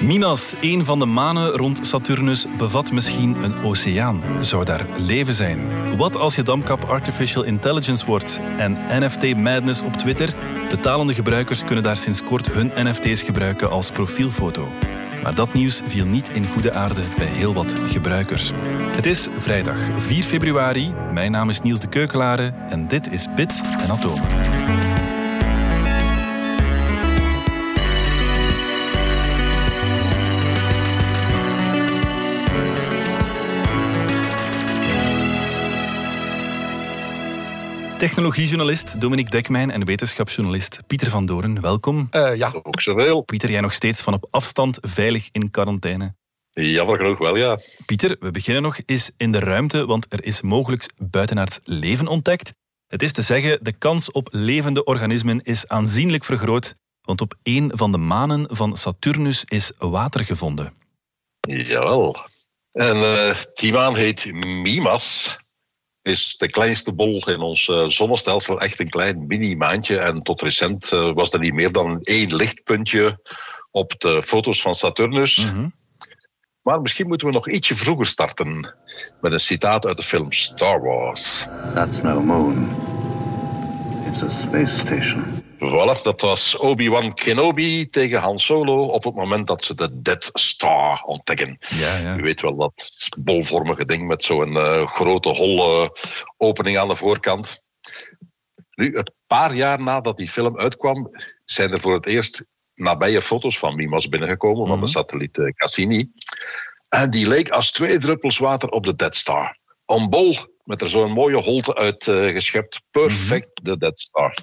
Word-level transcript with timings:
Mimas, 0.00 0.54
een 0.60 0.84
van 0.84 0.98
de 0.98 1.06
manen 1.06 1.50
rond 1.50 1.86
Saturnus, 1.86 2.46
bevat 2.58 2.92
misschien 2.92 3.44
een 3.44 3.62
oceaan. 3.62 4.22
Zou 4.40 4.64
daar 4.64 4.86
leven 4.96 5.34
zijn? 5.34 5.96
Wat 5.96 6.16
als 6.16 6.34
je 6.34 6.42
damkap 6.42 6.84
Artificial 6.84 7.44
Intelligence 7.44 8.06
wordt 8.06 8.40
en 8.56 8.78
NFT 8.88 9.36
Madness 9.36 9.82
op 9.82 9.92
Twitter? 9.92 10.34
Betalende 10.68 11.14
gebruikers 11.14 11.64
kunnen 11.64 11.84
daar 11.84 11.96
sinds 11.96 12.24
kort 12.24 12.52
hun 12.52 12.72
NFT's 12.74 13.22
gebruiken 13.22 13.70
als 13.70 13.90
profielfoto. 13.90 14.68
Maar 15.22 15.34
dat 15.34 15.52
nieuws 15.52 15.82
viel 15.86 16.06
niet 16.06 16.28
in 16.28 16.46
goede 16.46 16.74
aarde 16.74 17.02
bij 17.16 17.26
heel 17.26 17.54
wat 17.54 17.74
gebruikers. 17.86 18.52
Het 18.96 19.06
is 19.06 19.28
vrijdag 19.38 19.78
4 19.96 20.24
februari. 20.24 20.94
Mijn 21.12 21.30
naam 21.30 21.48
is 21.48 21.60
Niels 21.60 21.80
de 21.80 21.88
Keukelare 21.88 22.52
en 22.68 22.88
dit 22.88 23.12
is 23.12 23.26
Bits 23.34 23.60
en 23.60 23.90
Atomen. 23.90 24.55
Technologiejournalist 37.98 39.00
Dominique 39.00 39.30
Dekmijn 39.30 39.70
en 39.70 39.84
wetenschapsjournalist 39.84 40.80
Pieter 40.86 41.10
van 41.10 41.26
Doorn, 41.26 41.60
welkom. 41.60 42.08
Uh, 42.10 42.36
ja, 42.36 42.52
ook 42.62 42.80
zoveel. 42.80 43.20
Pieter, 43.20 43.50
jij 43.50 43.60
nog 43.60 43.72
steeds 43.72 44.00
van 44.00 44.14
op 44.14 44.26
afstand 44.30 44.78
veilig 44.80 45.28
in 45.32 45.50
quarantaine? 45.50 46.14
Jammer 46.50 46.96
genoeg 46.96 47.18
wel, 47.18 47.36
ja. 47.36 47.58
Pieter, 47.86 48.16
we 48.20 48.30
beginnen 48.30 48.62
nog 48.62 48.78
eens 48.86 49.10
in 49.16 49.32
de 49.32 49.38
ruimte, 49.38 49.86
want 49.86 50.06
er 50.08 50.24
is 50.24 50.40
mogelijk 50.40 50.90
buitenaards 50.96 51.60
leven 51.64 52.06
ontdekt. 52.06 52.52
Het 52.86 53.02
is 53.02 53.12
te 53.12 53.22
zeggen, 53.22 53.58
de 53.62 53.72
kans 53.72 54.10
op 54.10 54.28
levende 54.30 54.84
organismen 54.84 55.40
is 55.42 55.68
aanzienlijk 55.68 56.24
vergroot, 56.24 56.74
want 57.00 57.20
op 57.20 57.34
een 57.42 57.70
van 57.74 57.90
de 57.90 57.98
manen 57.98 58.56
van 58.56 58.76
Saturnus 58.76 59.44
is 59.44 59.72
water 59.78 60.24
gevonden. 60.24 60.72
Jawel. 61.40 62.16
En 62.72 62.96
uh, 62.96 63.32
die 63.52 63.72
maan 63.72 63.96
heet 63.96 64.32
Mimas 64.32 65.36
is 66.06 66.36
de 66.36 66.48
kleinste 66.48 66.92
bol 66.92 67.28
in 67.28 67.40
ons 67.40 67.68
uh, 67.68 67.88
zonnestelsel 67.88 68.60
echt 68.60 68.80
een 68.80 68.88
klein 68.88 69.26
mini-maantje. 69.26 69.98
En 69.98 70.22
tot 70.22 70.40
recent 70.40 70.92
uh, 70.92 71.14
was 71.14 71.32
er 71.32 71.38
niet 71.38 71.54
meer 71.54 71.72
dan 71.72 72.00
één 72.02 72.36
lichtpuntje 72.36 73.18
op 73.70 74.00
de 74.00 74.22
foto's 74.22 74.60
van 74.60 74.74
Saturnus. 74.74 75.44
Mm 75.44 75.50
-hmm. 75.50 75.72
Maar 76.62 76.80
misschien 76.80 77.08
moeten 77.08 77.26
we 77.26 77.32
nog 77.32 77.48
ietsje 77.48 77.76
vroeger 77.76 78.06
starten 78.06 78.74
met 79.20 79.32
een 79.32 79.40
citaat 79.40 79.86
uit 79.86 79.96
de 79.96 80.02
film 80.02 80.32
Star 80.32 80.82
Wars. 80.82 81.46
That's 81.74 82.02
no 82.02 82.20
moon. 82.20 82.76
It's 84.06 84.22
a 84.22 84.28
space 84.28 84.78
station. 84.78 85.45
Voilà, 85.58 86.02
dat 86.02 86.20
was 86.20 86.56
Obi-Wan 86.56 87.14
Kenobi 87.14 87.86
tegen 87.86 88.20
Han 88.20 88.38
Solo 88.38 88.82
op 88.82 89.04
het 89.04 89.14
moment 89.14 89.46
dat 89.46 89.64
ze 89.64 89.74
de 89.74 90.00
Dead 90.00 90.30
Star 90.32 91.02
ontdekken. 91.02 91.58
Ja, 91.68 91.96
ja. 91.96 92.16
U 92.16 92.22
weet 92.22 92.40
wel 92.40 92.56
dat 92.56 93.08
bolvormige 93.18 93.84
ding 93.84 94.06
met 94.06 94.22
zo'n 94.22 94.52
uh, 94.52 94.86
grote 94.86 95.28
holle 95.28 95.96
opening 96.36 96.78
aan 96.78 96.88
de 96.88 96.96
voorkant. 96.96 97.60
Nu, 98.74 98.96
een 98.96 99.12
paar 99.26 99.54
jaar 99.54 99.82
nadat 99.82 100.16
die 100.16 100.28
film 100.28 100.58
uitkwam, 100.58 101.08
zijn 101.44 101.72
er 101.72 101.80
voor 101.80 101.94
het 101.94 102.06
eerst 102.06 102.46
nabije 102.74 103.22
foto's 103.22 103.58
van 103.58 103.76
Mimas 103.76 104.08
binnengekomen, 104.08 104.58
mm 104.58 104.62
-hmm. 104.62 104.72
van 104.72 104.80
de 104.80 104.90
satelliet 104.90 105.36
uh, 105.36 105.52
Cassini. 105.52 106.10
En 106.88 107.10
die 107.10 107.28
leek 107.28 107.50
als 107.50 107.72
twee 107.72 107.98
druppels 107.98 108.38
water 108.38 108.68
op 108.68 108.84
de 108.84 108.94
Dead 108.94 109.14
Star. 109.14 109.58
Een 109.86 110.08
bol 110.08 110.34
met 110.66 110.80
er 110.80 110.88
zo'n 110.88 111.10
mooie 111.10 111.36
holte 111.36 111.74
uit 111.74 112.06
uh, 112.06 112.28
geschept. 112.28 112.82
Perfect, 112.90 113.46
mm 113.46 113.52
-hmm. 113.54 113.72
de 113.72 113.78
Dead 113.78 114.00
Star. 114.00 114.38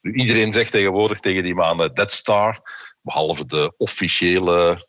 Nu, 0.00 0.12
iedereen 0.14 0.52
zegt 0.52 0.70
tegenwoordig 0.70 1.20
tegen 1.20 1.42
die 1.42 1.54
maan 1.54 1.76
Dead 1.76 2.12
Star, 2.12 2.60
behalve 3.02 3.46
de 3.46 3.74
officiële 3.76 4.86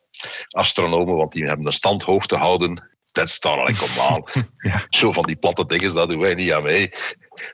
astronomen, 0.47 1.15
want 1.15 1.31
die 1.31 1.43
hebben 1.43 1.65
een 1.65 1.71
stand 1.71 2.03
hoog 2.03 2.25
te 2.25 2.35
houden. 2.35 2.93
Dead 3.11 3.29
Star, 3.29 3.59
allee, 3.59 3.75
kom 3.75 3.99
aan. 3.99 4.23
ja. 4.71 4.85
Zo 4.89 5.11
van 5.11 5.23
die 5.23 5.35
platte 5.35 5.65
dingen, 5.65 5.93
daar 5.93 6.07
doen 6.07 6.19
wij 6.19 6.33
niet 6.33 6.53
aan 6.53 6.63
mee. 6.63 6.89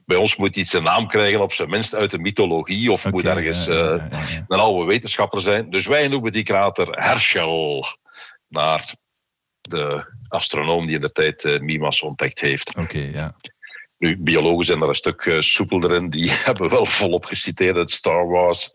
Bij 0.06 0.18
ons 0.18 0.36
moet 0.36 0.56
iets 0.56 0.74
een 0.74 0.84
naam 0.84 1.08
krijgen, 1.08 1.42
op 1.42 1.54
zijn 1.54 1.70
minst 1.70 1.96
uit 1.96 2.12
de 2.12 2.20
mythologie, 2.20 2.92
of 2.92 3.00
okay, 3.00 3.12
moet 3.12 3.26
ergens 3.26 3.66
ja, 3.66 3.74
ja, 3.74 3.94
uh, 3.94 4.40
een 4.48 4.60
oude 4.60 4.86
wetenschapper 4.86 5.42
zijn. 5.42 5.70
Dus 5.70 5.88
wij 5.88 6.08
noemen 6.08 6.32
die 6.32 6.44
krater 6.44 6.88
Herschel, 6.92 7.86
naar 8.48 8.94
de 9.62 10.06
astronoom 10.28 10.86
die 10.86 10.96
in 10.96 11.02
de 11.02 11.12
tijd 11.12 11.44
uh, 11.44 11.60
Mimas 11.60 12.02
ontdekt 12.02 12.40
heeft. 12.40 12.70
Oké, 12.70 12.82
okay, 12.82 13.12
ja. 13.12 13.36
Nu, 14.02 14.18
biologen 14.18 14.66
zijn 14.66 14.82
er 14.82 14.90
een 14.90 14.96
stuk 14.96 15.26
uh, 15.26 15.40
soepelder 15.40 15.94
in. 15.94 16.10
Die 16.10 16.32
hebben 16.46 16.70
wel 16.70 16.86
volop 16.86 17.26
geciteerd 17.26 17.76
uit 17.76 17.92
Star 17.92 18.28
Wars. 18.28 18.74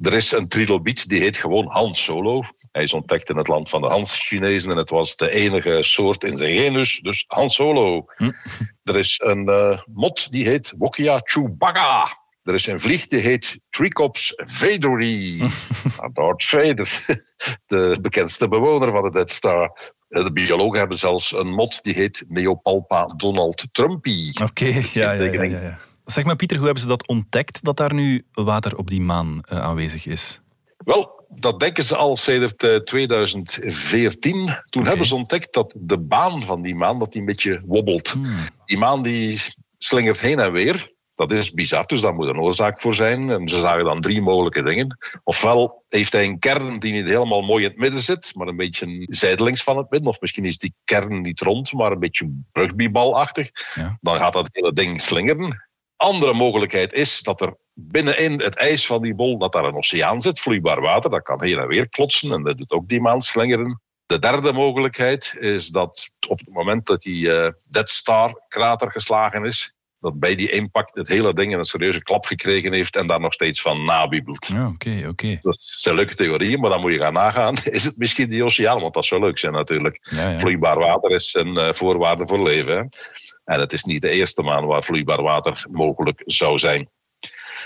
Er 0.00 0.12
is 0.12 0.32
een 0.32 0.48
trilobiet, 0.48 1.08
die 1.08 1.20
heet 1.20 1.36
gewoon 1.36 1.66
Han 1.66 1.94
Solo. 1.94 2.42
Hij 2.72 2.82
is 2.82 2.92
ontdekt 2.92 3.30
in 3.30 3.36
het 3.36 3.48
land 3.48 3.68
van 3.68 3.80
de 3.80 3.88
Hans-Chinezen 3.88 4.70
en 4.70 4.76
het 4.76 4.90
was 4.90 5.16
de 5.16 5.30
enige 5.30 5.82
soort 5.82 6.24
in 6.24 6.36
zijn 6.36 6.54
genus, 6.54 7.00
dus 7.00 7.24
Han 7.26 7.50
Solo. 7.50 8.04
Hm. 8.16 8.30
Er 8.82 8.98
is 8.98 9.20
een 9.24 9.48
uh, 9.48 9.80
mot, 9.92 10.30
die 10.30 10.48
heet 10.48 10.74
Wokia 10.76 11.20
Chewbacca. 11.24 12.06
Er 12.42 12.54
is 12.54 12.66
een 12.66 12.80
vlieg 12.80 13.06
die 13.06 13.20
heet 13.20 13.60
Tricops 13.70 14.32
vaderi. 14.36 15.38
Darth 16.12 16.44
Vader, 16.44 16.88
de 17.66 17.98
bekendste 18.00 18.48
bewoner 18.48 18.90
van 18.90 19.02
de 19.02 19.10
Dead 19.10 19.30
Star. 19.30 19.92
De 20.08 20.32
biologen 20.32 20.78
hebben 20.78 20.98
zelfs 20.98 21.32
een 21.32 21.54
mot 21.54 21.82
die 21.82 21.94
heet 21.94 22.24
Neopalpa 22.28 23.06
Donald 23.06 23.66
Trumpy. 23.72 24.30
Oké, 24.42 24.42
okay, 24.42 24.84
ja, 24.92 25.12
ja, 25.12 25.32
ja, 25.32 25.42
ja, 25.42 25.78
Zeg 26.04 26.24
maar 26.24 26.36
Pieter, 26.36 26.56
hoe 26.56 26.66
hebben 26.66 26.82
ze 26.82 26.88
dat 26.88 27.06
ontdekt 27.06 27.64
dat 27.64 27.76
daar 27.76 27.94
nu 27.94 28.24
water 28.32 28.76
op 28.76 28.88
die 28.88 29.00
maan 29.00 29.40
uh, 29.52 29.58
aanwezig 29.58 30.06
is? 30.06 30.40
Wel, 30.76 31.26
dat 31.28 31.60
denken 31.60 31.84
ze 31.84 31.96
al 31.96 32.16
sedert 32.16 32.62
uh, 32.62 32.76
2014. 32.76 34.32
Toen 34.32 34.46
okay. 34.46 34.88
hebben 34.88 35.06
ze 35.06 35.14
ontdekt 35.14 35.54
dat 35.54 35.72
de 35.76 35.98
baan 35.98 36.42
van 36.44 36.62
die 36.62 36.74
maan 36.74 36.98
dat 36.98 37.12
die 37.12 37.20
een 37.20 37.26
beetje 37.26 37.62
wobbelt. 37.66 38.08
Hmm. 38.08 38.36
Die 38.64 38.78
maan 38.78 39.02
die 39.02 39.40
slingert 39.78 40.20
heen 40.20 40.38
en 40.38 40.52
weer. 40.52 40.92
Dat 41.18 41.32
is 41.32 41.52
bizar, 41.52 41.86
dus 41.86 42.00
daar 42.00 42.14
moet 42.14 42.28
een 42.28 42.40
oorzaak 42.40 42.80
voor 42.80 42.94
zijn. 42.94 43.30
En 43.30 43.48
ze 43.48 43.58
zagen 43.58 43.84
dan 43.84 44.00
drie 44.00 44.22
mogelijke 44.22 44.62
dingen. 44.62 44.98
Ofwel 45.24 45.84
heeft 45.88 46.12
hij 46.12 46.24
een 46.24 46.38
kern 46.38 46.78
die 46.78 46.92
niet 46.92 47.06
helemaal 47.06 47.42
mooi 47.42 47.64
in 47.64 47.70
het 47.70 47.78
midden 47.78 48.00
zit, 48.00 48.32
maar 48.34 48.46
een 48.46 48.56
beetje 48.56 49.06
zijdelings 49.08 49.62
van 49.62 49.76
het 49.76 49.90
midden. 49.90 50.08
Of 50.08 50.20
misschien 50.20 50.44
is 50.44 50.58
die 50.58 50.74
kern 50.84 51.20
niet 51.20 51.40
rond, 51.40 51.72
maar 51.72 51.92
een 51.92 51.98
beetje 51.98 52.30
rugbybalachtig. 52.52 53.50
Ja. 53.74 53.98
Dan 54.00 54.18
gaat 54.18 54.32
dat 54.32 54.48
hele 54.52 54.72
ding 54.72 55.00
slingeren. 55.00 55.68
Andere 55.96 56.32
mogelijkheid 56.32 56.92
is 56.92 57.20
dat 57.20 57.40
er 57.40 57.56
binnenin 57.74 58.40
het 58.40 58.56
ijs 58.56 58.86
van 58.86 59.02
die 59.02 59.14
bol 59.14 59.38
dat 59.38 59.52
daar 59.52 59.64
een 59.64 59.76
oceaan 59.76 60.20
zit, 60.20 60.40
vloeibaar 60.40 60.80
water. 60.80 61.10
Dat 61.10 61.22
kan 61.22 61.42
heen 61.42 61.58
en 61.58 61.68
weer 61.68 61.88
klotsen 61.88 62.32
en 62.32 62.42
dat 62.42 62.58
doet 62.58 62.70
ook 62.70 62.88
die 62.88 63.00
maan 63.00 63.20
slingeren. 63.20 63.80
De 64.06 64.18
derde 64.18 64.52
mogelijkheid 64.52 65.36
is 65.38 65.68
dat 65.68 66.10
op 66.28 66.38
het 66.38 66.52
moment 66.52 66.86
dat 66.86 67.02
die 67.02 67.26
uh, 67.26 67.48
Dead 67.60 67.88
Star 67.88 68.44
krater 68.48 68.90
geslagen 68.90 69.44
is, 69.44 69.76
dat 70.00 70.18
bij 70.18 70.34
die 70.34 70.50
impact 70.50 70.94
het 70.94 71.08
hele 71.08 71.34
ding 71.34 71.56
een 71.56 71.64
serieuze 71.64 72.02
klap 72.02 72.26
gekregen 72.26 72.72
heeft 72.72 72.96
en 72.96 73.06
daar 73.06 73.20
nog 73.20 73.32
steeds 73.32 73.60
van 73.60 73.82
nabiebelt. 73.82 74.46
Ja, 74.46 74.66
oké, 74.66 74.88
okay, 74.88 74.98
oké. 74.98 75.08
Okay. 75.08 75.38
Dat 75.40 75.60
zijn 75.60 75.94
leuke 75.94 76.14
theorieën, 76.14 76.60
maar 76.60 76.70
dan 76.70 76.80
moet 76.80 76.92
je 76.92 76.98
gaan 76.98 77.12
nagaan. 77.12 77.54
Is 77.70 77.84
het 77.84 77.96
misschien 77.96 78.30
die 78.30 78.44
oceaan? 78.44 78.80
Want 78.80 78.94
dat 78.94 79.04
zou 79.04 79.20
leuk 79.20 79.38
zijn 79.38 79.52
natuurlijk. 79.52 80.08
Ja, 80.10 80.30
ja. 80.30 80.38
Vloeibaar 80.38 80.78
water 80.78 81.10
is 81.10 81.34
een 81.34 81.58
uh, 81.58 81.72
voorwaarde 81.72 82.26
voor 82.26 82.42
leven. 82.42 82.76
Hè? 82.76 82.82
En 83.44 83.60
het 83.60 83.72
is 83.72 83.84
niet 83.84 84.02
de 84.02 84.10
eerste 84.10 84.42
maan 84.42 84.66
waar 84.66 84.84
vloeibaar 84.84 85.22
water 85.22 85.64
mogelijk 85.70 86.22
zou 86.26 86.58
zijn. 86.58 86.88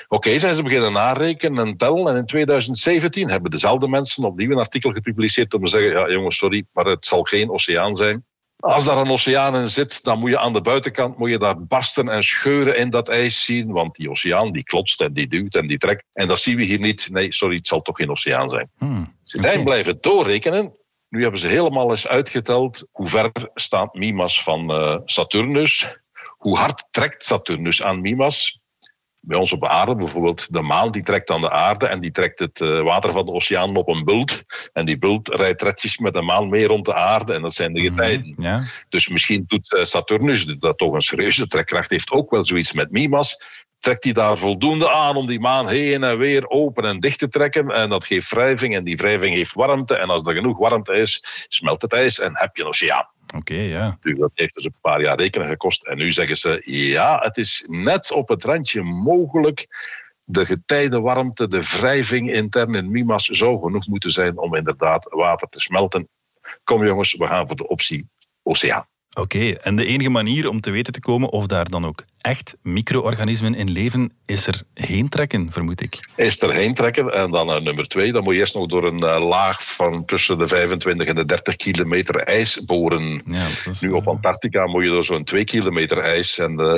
Oké, 0.08 0.26
okay, 0.28 0.38
zijn 0.38 0.54
ze 0.54 0.62
beginnen 0.62 0.92
narekenen 0.92 1.66
en 1.66 1.76
tellen. 1.76 2.06
En 2.06 2.16
in 2.16 2.26
2017 2.26 3.30
hebben 3.30 3.50
dezelfde 3.50 3.88
mensen 3.88 4.24
opnieuw 4.24 4.50
een 4.50 4.58
artikel 4.58 4.90
gepubliceerd 4.90 5.54
om 5.54 5.64
te 5.64 5.70
zeggen: 5.70 5.90
ja, 5.90 6.10
jongens, 6.10 6.36
sorry, 6.36 6.64
maar 6.72 6.84
het 6.84 7.06
zal 7.06 7.22
geen 7.22 7.50
oceaan 7.50 7.94
zijn. 7.94 8.24
Als 8.62 8.84
daar 8.84 8.96
een 8.96 9.10
oceaan 9.10 9.56
in 9.56 9.68
zit, 9.68 10.04
dan 10.04 10.18
moet 10.18 10.30
je 10.30 10.38
aan 10.38 10.52
de 10.52 10.60
buitenkant 10.60 11.18
moet 11.18 11.30
je 11.30 11.38
daar 11.38 11.64
barsten 11.64 12.08
en 12.08 12.22
scheuren 12.22 12.76
in 12.76 12.90
dat 12.90 13.08
ijs 13.08 13.44
zien. 13.44 13.72
Want 13.72 13.94
die 13.94 14.10
oceaan 14.10 14.52
die 14.52 14.62
klotst 14.62 15.00
en 15.00 15.12
die 15.12 15.26
duwt 15.26 15.54
en 15.54 15.66
die 15.66 15.78
trekt. 15.78 16.04
En 16.12 16.28
dat 16.28 16.38
zien 16.38 16.56
we 16.56 16.64
hier 16.64 16.80
niet. 16.80 17.08
Nee, 17.10 17.32
sorry, 17.32 17.56
het 17.56 17.66
zal 17.66 17.80
toch 17.80 17.96
geen 17.96 18.10
oceaan 18.10 18.48
zijn. 18.48 18.70
Hmm, 18.78 19.16
ze 19.22 19.38
zijn 19.38 19.52
okay. 19.52 19.64
blijven 19.64 19.98
doorrekenen. 20.00 20.76
Nu 21.08 21.22
hebben 21.22 21.40
ze 21.40 21.48
helemaal 21.48 21.90
eens 21.90 22.08
uitgeteld 22.08 22.86
hoe 22.90 23.06
ver 23.06 23.32
staat 23.54 23.94
Mimas 23.94 24.42
van 24.42 24.70
uh, 24.70 24.98
Saturnus. 25.04 26.00
Hoe 26.36 26.58
hard 26.58 26.86
trekt 26.90 27.24
Saturnus 27.24 27.82
aan 27.82 28.00
Mimas? 28.00 28.60
Bij 29.24 29.38
ons 29.38 29.52
op 29.52 29.66
aarde 29.66 29.94
bijvoorbeeld, 29.94 30.52
de 30.52 30.62
maan 30.62 30.90
die 30.90 31.02
trekt 31.02 31.30
aan 31.30 31.40
de 31.40 31.50
aarde 31.50 31.86
en 31.86 32.00
die 32.00 32.10
trekt 32.10 32.38
het 32.38 32.60
uh, 32.60 32.82
water 32.82 33.12
van 33.12 33.26
de 33.26 33.32
oceaan 33.32 33.76
op 33.76 33.88
een 33.88 34.04
bult. 34.04 34.44
En 34.72 34.84
die 34.84 34.98
bult 34.98 35.28
rijdt 35.28 35.62
retjes 35.62 35.98
met 35.98 36.14
de 36.14 36.22
maan 36.22 36.48
mee 36.48 36.66
rond 36.66 36.84
de 36.84 36.94
aarde 36.94 37.34
en 37.34 37.42
dat 37.42 37.54
zijn 37.54 37.72
de 37.72 37.80
getijden. 37.80 38.34
Mm, 38.36 38.44
ja. 38.44 38.60
Dus 38.88 39.08
misschien 39.08 39.44
doet 39.46 39.72
uh, 39.72 39.84
Saturnus, 39.84 40.44
dat 40.44 40.78
toch 40.78 40.92
een 40.92 41.00
serieuze 41.00 41.46
trekkracht 41.46 41.90
heeft, 41.90 42.10
ook 42.10 42.30
wel 42.30 42.44
zoiets 42.44 42.72
met 42.72 42.90
Mimas. 42.90 43.40
Trekt 43.78 44.04
hij 44.04 44.12
daar 44.12 44.38
voldoende 44.38 44.90
aan 44.90 45.16
om 45.16 45.26
die 45.26 45.40
maan 45.40 45.68
heen 45.68 46.02
en 46.02 46.18
weer 46.18 46.48
open 46.48 46.84
en 46.84 47.00
dicht 47.00 47.18
te 47.18 47.28
trekken. 47.28 47.68
En 47.68 47.88
dat 47.88 48.04
geeft 48.04 48.30
wrijving 48.30 48.76
en 48.76 48.84
die 48.84 48.96
wrijving 48.96 49.34
heeft 49.34 49.54
warmte. 49.54 49.96
En 49.96 50.08
als 50.08 50.22
er 50.26 50.34
genoeg 50.34 50.58
warmte 50.58 50.92
is, 50.92 51.44
smelt 51.48 51.82
het 51.82 51.92
ijs 51.92 52.18
en 52.18 52.38
heb 52.38 52.56
je 52.56 52.62
een 52.62 52.68
oceaan. 52.68 53.11
Oké, 53.34 53.54
ja. 53.54 53.98
Dus 54.00 54.18
dat 54.18 54.30
heeft 54.34 54.54
dus 54.54 54.64
een 54.64 54.74
paar 54.80 55.00
jaar 55.00 55.16
rekenen 55.16 55.48
gekost. 55.48 55.86
En 55.86 55.96
nu 55.96 56.12
zeggen 56.12 56.36
ze, 56.36 56.62
ja, 56.64 57.18
het 57.18 57.36
is 57.36 57.66
net 57.68 58.12
op 58.12 58.28
het 58.28 58.44
randje 58.44 58.82
mogelijk 58.82 59.66
de 60.24 60.44
getijdenwarmte, 60.44 61.48
de 61.48 61.60
wrijving 61.60 62.32
intern 62.32 62.74
in 62.74 62.90
Mimas 62.90 63.24
zou 63.24 63.60
genoeg 63.60 63.86
moeten 63.86 64.10
zijn 64.10 64.38
om 64.38 64.54
inderdaad 64.54 65.06
water 65.10 65.48
te 65.48 65.60
smelten. 65.60 66.08
Kom 66.64 66.86
jongens, 66.86 67.14
we 67.14 67.26
gaan 67.26 67.46
voor 67.46 67.56
de 67.56 67.68
optie 67.68 68.08
oceaan. 68.42 68.86
Oké, 69.14 69.50
en 69.50 69.76
de 69.76 69.84
enige 69.84 70.08
manier 70.08 70.48
om 70.48 70.60
te 70.60 70.70
weten 70.70 70.92
te 70.92 71.00
komen 71.00 71.28
of 71.28 71.46
daar 71.46 71.68
dan 71.68 71.84
ook 71.84 72.04
echt 72.20 72.56
micro-organismen 72.62 73.54
in 73.54 73.70
leven, 73.70 74.12
is 74.26 74.46
er 74.46 74.62
heen 74.74 75.08
trekken, 75.08 75.52
vermoed 75.52 75.80
ik. 75.80 75.98
Is 76.16 76.42
er 76.42 76.52
heen 76.52 76.74
trekken 76.74 77.12
en 77.12 77.30
dan 77.30 77.50
uh, 77.50 77.60
nummer 77.60 77.88
twee, 77.88 78.12
dan 78.12 78.22
moet 78.22 78.34
je 78.34 78.40
eerst 78.40 78.54
nog 78.54 78.66
door 78.66 78.84
een 78.84 79.04
uh, 79.04 79.28
laag 79.28 79.74
van 79.74 80.04
tussen 80.04 80.38
de 80.38 80.46
25 80.46 81.06
en 81.06 81.14
de 81.14 81.24
30 81.24 81.56
kilometer 81.56 82.16
ijs 82.16 82.64
boren. 82.64 83.22
Ja, 83.26 83.46
is, 83.68 83.80
nu 83.80 83.90
op 83.90 84.08
Antarctica 84.08 84.66
moet 84.66 84.84
je 84.84 84.88
door 84.88 85.04
zo'n 85.04 85.24
2 85.24 85.44
kilometer 85.44 85.98
ijs 85.98 86.38
en... 86.38 86.60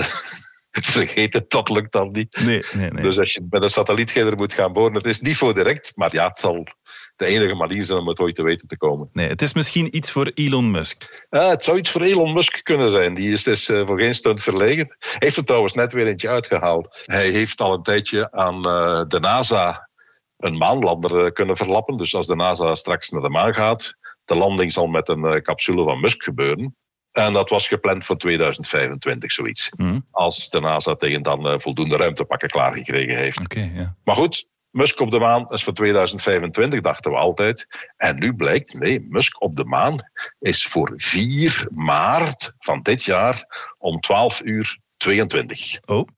Uh, 0.74 0.82
vergeet 0.82 1.32
het, 1.32 1.50
dat 1.50 1.68
lukt 1.68 1.92
dan 1.92 2.08
niet. 2.10 2.42
Nee, 2.44 2.62
nee, 2.76 2.90
nee. 2.90 3.02
Dus 3.02 3.18
als 3.18 3.32
je 3.32 3.46
met 3.50 3.62
een 3.62 3.68
satellietgeder 3.68 4.36
moet 4.36 4.52
gaan 4.52 4.72
boren, 4.72 4.94
het 4.94 5.04
is 5.04 5.20
niet 5.20 5.36
voor 5.36 5.54
direct, 5.54 5.92
maar 5.94 6.14
ja, 6.14 6.26
het 6.26 6.38
zal 6.38 6.66
de 7.16 7.26
enige 7.26 7.54
manier 7.54 7.82
zijn 7.82 7.98
om 7.98 8.08
het 8.08 8.20
ooit 8.20 8.34
te 8.34 8.42
weten 8.42 8.68
te 8.68 8.76
komen. 8.76 9.08
Nee, 9.12 9.28
het 9.28 9.42
is 9.42 9.54
misschien 9.54 9.96
iets 9.96 10.10
voor 10.10 10.30
Elon 10.34 10.70
Musk. 10.70 11.26
Ja, 11.30 11.48
het 11.48 11.64
zou 11.64 11.78
iets 11.78 11.90
voor 11.90 12.02
Elon 12.02 12.32
Musk 12.32 12.60
kunnen 12.62 12.90
zijn. 12.90 13.14
Die 13.14 13.32
is 13.32 13.42
dus 13.42 13.68
uh, 13.68 13.86
voor 13.86 14.00
geen 14.00 14.14
stunt 14.14 14.42
verlegen. 14.42 14.96
Hij 14.98 15.16
heeft 15.18 15.36
er 15.36 15.44
trouwens 15.44 15.74
net 15.74 15.92
weer 15.92 16.06
eentje 16.06 16.28
uitgehaald. 16.28 17.02
Hij 17.04 17.30
heeft 17.30 17.60
al 17.60 17.72
een 17.72 17.82
tijdje 17.82 18.32
aan 18.32 18.56
uh, 18.56 19.04
de 19.08 19.20
NASA 19.20 19.88
een 20.36 20.56
maanlander 20.56 21.24
uh, 21.24 21.30
kunnen 21.30 21.56
verlappen. 21.56 21.96
Dus 21.96 22.14
als 22.14 22.26
de 22.26 22.36
NASA 22.36 22.74
straks 22.74 23.10
naar 23.10 23.22
de 23.22 23.28
maan 23.28 23.54
gaat, 23.54 23.96
de 24.24 24.36
landing 24.36 24.72
zal 24.72 24.86
met 24.86 25.08
een 25.08 25.42
capsule 25.42 25.84
van 25.84 26.00
Musk 26.00 26.22
gebeuren. 26.22 26.76
En 27.12 27.32
dat 27.32 27.50
was 27.50 27.68
gepland 27.68 28.04
voor 28.04 28.16
2025, 28.16 29.32
zoiets. 29.32 29.70
Mm. 29.76 30.06
Als 30.10 30.50
de 30.50 30.60
NASA 30.60 30.94
tegen 30.94 31.22
dan 31.22 31.60
voldoende 31.60 31.96
ruimtepakken 31.96 32.48
klaargekregen 32.48 33.16
heeft. 33.16 33.44
Okay, 33.44 33.72
yeah. 33.74 33.88
Maar 34.04 34.16
goed, 34.16 34.48
Musk 34.74 35.00
op 35.00 35.10
de 35.10 35.18
maan 35.18 35.44
is 35.46 35.64
voor 35.64 35.72
2025, 35.72 36.80
dachten 36.80 37.10
we 37.10 37.16
altijd. 37.16 37.66
En 37.96 38.18
nu 38.18 38.34
blijkt, 38.34 38.78
nee, 38.78 39.06
Musk 39.08 39.42
op 39.42 39.56
de 39.56 39.64
maan 39.64 39.96
is 40.38 40.66
voor 40.66 40.92
4 40.94 41.68
maart 41.70 42.54
van 42.58 42.82
dit 42.82 43.04
jaar 43.04 43.44
om 43.78 44.00
12 44.00 44.42
uur 44.44 44.78
22. 44.96 45.78
Oh. 45.86 46.08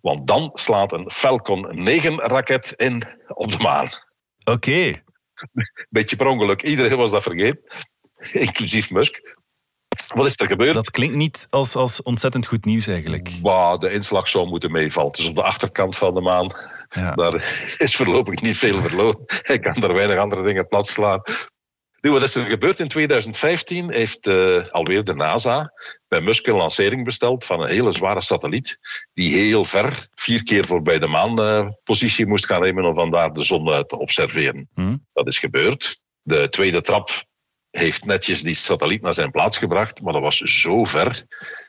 Want 0.00 0.26
dan 0.26 0.50
slaat 0.52 0.92
een 0.92 1.10
Falcon 1.10 1.82
9 1.82 2.16
raket 2.16 2.72
in 2.76 3.02
op 3.28 3.52
de 3.52 3.58
maan. 3.58 3.88
Oké. 4.44 4.50
Okay. 4.50 5.02
Beetje 5.88 6.16
per 6.16 6.26
ongeluk. 6.26 6.62
Iedereen 6.62 6.96
was 6.96 7.10
dat 7.10 7.22
vergeten, 7.22 7.62
inclusief 8.46 8.90
Musk. 8.90 9.35
Wat 10.14 10.26
is 10.26 10.34
er 10.36 10.46
gebeurd? 10.46 10.74
Dat 10.74 10.90
klinkt 10.90 11.16
niet 11.16 11.46
als, 11.50 11.74
als 11.74 12.02
ontzettend 12.02 12.46
goed 12.46 12.64
nieuws 12.64 12.86
eigenlijk. 12.86 13.38
Bah, 13.42 13.78
de 13.78 13.90
inslag 13.90 14.28
zou 14.28 14.48
moeten 14.48 14.72
meevallen. 14.72 15.12
Dus 15.12 15.28
op 15.28 15.34
de 15.34 15.42
achterkant 15.42 15.96
van 15.96 16.14
de 16.14 16.20
maan, 16.20 16.50
ja. 16.88 17.14
daar 17.14 17.34
is 17.78 17.96
voorlopig 17.96 18.40
niet 18.40 18.56
veel 18.56 18.78
verloren. 18.78 19.24
Hij 19.26 19.58
kan 19.58 19.82
er 19.82 19.94
weinig 19.94 20.16
andere 20.16 20.42
dingen 20.42 20.68
plat 20.68 20.86
slaan. 20.86 21.22
Nu, 22.00 22.10
wat 22.10 22.22
is 22.22 22.34
er 22.34 22.44
gebeurd? 22.44 22.80
In 22.80 22.88
2015 22.88 23.92
heeft 23.92 24.26
uh, 24.26 24.68
alweer 24.68 25.04
de 25.04 25.14
NASA 25.14 25.72
bij 26.08 26.20
Musk 26.20 26.46
een 26.46 26.54
lancering 26.54 27.04
besteld 27.04 27.44
van 27.44 27.60
een 27.60 27.68
hele 27.68 27.92
zware 27.92 28.20
satelliet 28.20 28.78
die 29.14 29.34
heel 29.34 29.64
ver, 29.64 30.06
vier 30.14 30.42
keer 30.42 30.66
voorbij 30.66 30.98
de 30.98 31.06
maan, 31.06 31.40
uh, 31.40 31.68
positie 31.84 32.26
moest 32.26 32.46
gaan 32.46 32.60
nemen 32.60 32.84
om 32.84 32.94
vandaar 32.94 33.32
de 33.32 33.44
zon 33.44 33.84
te 33.86 33.98
observeren. 33.98 34.68
Hm. 34.74 34.96
Dat 35.12 35.26
is 35.26 35.38
gebeurd. 35.38 36.02
De 36.22 36.48
tweede 36.48 36.80
trap 36.80 37.08
heeft 37.76 38.04
netjes 38.04 38.42
die 38.42 38.54
satelliet 38.54 39.02
naar 39.02 39.14
zijn 39.14 39.30
plaats 39.30 39.58
gebracht, 39.58 40.02
maar 40.02 40.12
dat 40.12 40.22
was 40.22 40.38
zo 40.38 40.84
ver. 40.84 41.24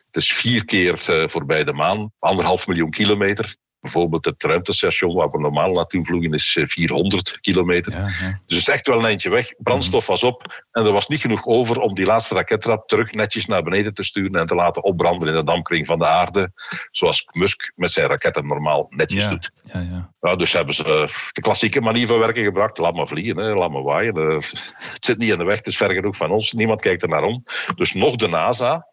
Het 0.05 0.15
is 0.15 0.33
vier 0.33 0.65
keer 0.65 1.05
uh, 1.09 1.27
voorbij 1.27 1.63
de 1.63 1.73
maan, 1.73 2.11
anderhalf 2.19 2.67
miljoen 2.67 2.89
kilometer. 2.89 3.55
Bijvoorbeeld 3.79 4.25
het 4.25 4.43
ruimtestation 4.43 5.15
waar 5.15 5.29
we 5.29 5.39
normaal 5.39 5.71
naartoe 5.71 6.05
vloegen 6.05 6.33
is 6.33 6.59
400 6.63 7.39
kilometer. 7.41 7.91
Ja, 7.91 7.99
ja. 7.99 8.41
Dus 8.45 8.57
het 8.57 8.67
is 8.67 8.67
echt 8.67 8.87
wel 8.87 8.97
een 8.97 9.05
eindje 9.05 9.29
weg. 9.29 9.53
Brandstof 9.57 10.07
was 10.07 10.23
op 10.23 10.65
en 10.71 10.85
er 10.85 10.91
was 10.91 11.07
niet 11.07 11.21
genoeg 11.21 11.45
over 11.45 11.79
om 11.79 11.95
die 11.95 12.05
laatste 12.05 12.35
rakettrap 12.35 12.87
terug 12.87 13.11
netjes 13.11 13.45
naar 13.45 13.63
beneden 13.63 13.93
te 13.93 14.03
sturen 14.03 14.35
en 14.39 14.45
te 14.45 14.55
laten 14.55 14.83
opbranden 14.83 15.27
in 15.27 15.35
de 15.35 15.43
dampkring 15.43 15.85
van 15.85 15.99
de 15.99 16.05
aarde. 16.05 16.51
Zoals 16.91 17.27
Musk 17.31 17.71
met 17.75 17.91
zijn 17.91 18.07
raketten 18.07 18.47
normaal 18.47 18.87
netjes 18.89 19.23
ja, 19.23 19.29
doet. 19.29 19.49
Ja, 19.73 19.79
ja. 19.79 20.11
Ja, 20.21 20.35
dus 20.35 20.53
hebben 20.53 20.73
ze 20.73 20.83
de 21.31 21.41
klassieke 21.41 21.81
manier 21.81 22.07
van 22.07 22.19
werken 22.19 22.43
gebracht. 22.43 22.77
Laat 22.77 22.93
maar 22.93 23.07
vliegen, 23.07 23.37
hè. 23.37 23.53
laat 23.53 23.71
maar 23.71 23.83
waaien. 23.83 24.15
Het 24.15 25.05
zit 25.05 25.17
niet 25.17 25.31
in 25.31 25.37
de 25.37 25.43
weg, 25.43 25.57
het 25.57 25.67
is 25.67 25.77
ver 25.77 25.93
genoeg 25.93 26.17
van 26.17 26.31
ons. 26.31 26.51
Niemand 26.51 26.81
kijkt 26.81 27.01
er 27.01 27.09
naar 27.09 27.23
om. 27.23 27.43
Dus 27.75 27.93
nog 27.93 28.15
de 28.15 28.27
NASA, 28.27 28.87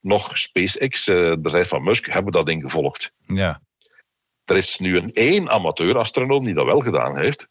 nog 0.00 0.38
SpaceX, 0.38 1.06
het 1.06 1.42
bedrijf 1.42 1.68
van 1.68 1.82
Musk, 1.82 2.12
hebben 2.12 2.32
dat 2.32 2.46
ding 2.46 2.62
gevolgd. 2.62 3.12
Ja. 3.26 3.60
Er 4.44 4.56
is 4.56 4.78
nu 4.78 4.96
een 4.96 5.12
één 5.12 5.50
amateur-astronoom 5.50 6.44
die 6.44 6.54
dat 6.54 6.64
wel 6.64 6.80
gedaan 6.80 7.18
heeft. 7.18 7.48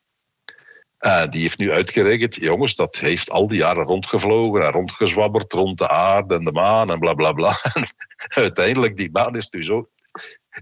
Uh, 0.99 1.27
die 1.27 1.41
heeft 1.41 1.57
nu 1.57 1.71
uitgerekend, 1.71 2.35
jongens, 2.35 2.75
dat 2.75 2.95
heeft 2.95 3.29
al 3.29 3.47
die 3.47 3.57
jaren 3.57 3.85
rondgevlogen 3.85 4.65
en 4.65 4.71
rondgezwabberd 4.71 5.53
rond 5.53 5.77
de 5.77 5.89
aarde 5.89 6.35
en 6.35 6.43
de 6.43 6.51
maan 6.51 6.91
en 6.91 6.99
bla 6.99 7.13
bla 7.13 7.31
bla. 7.31 7.53
uiteindelijk, 8.27 8.97
die 8.97 9.11
maan 9.11 9.35
is 9.35 9.49
nu 9.49 9.63
zo 9.63 9.89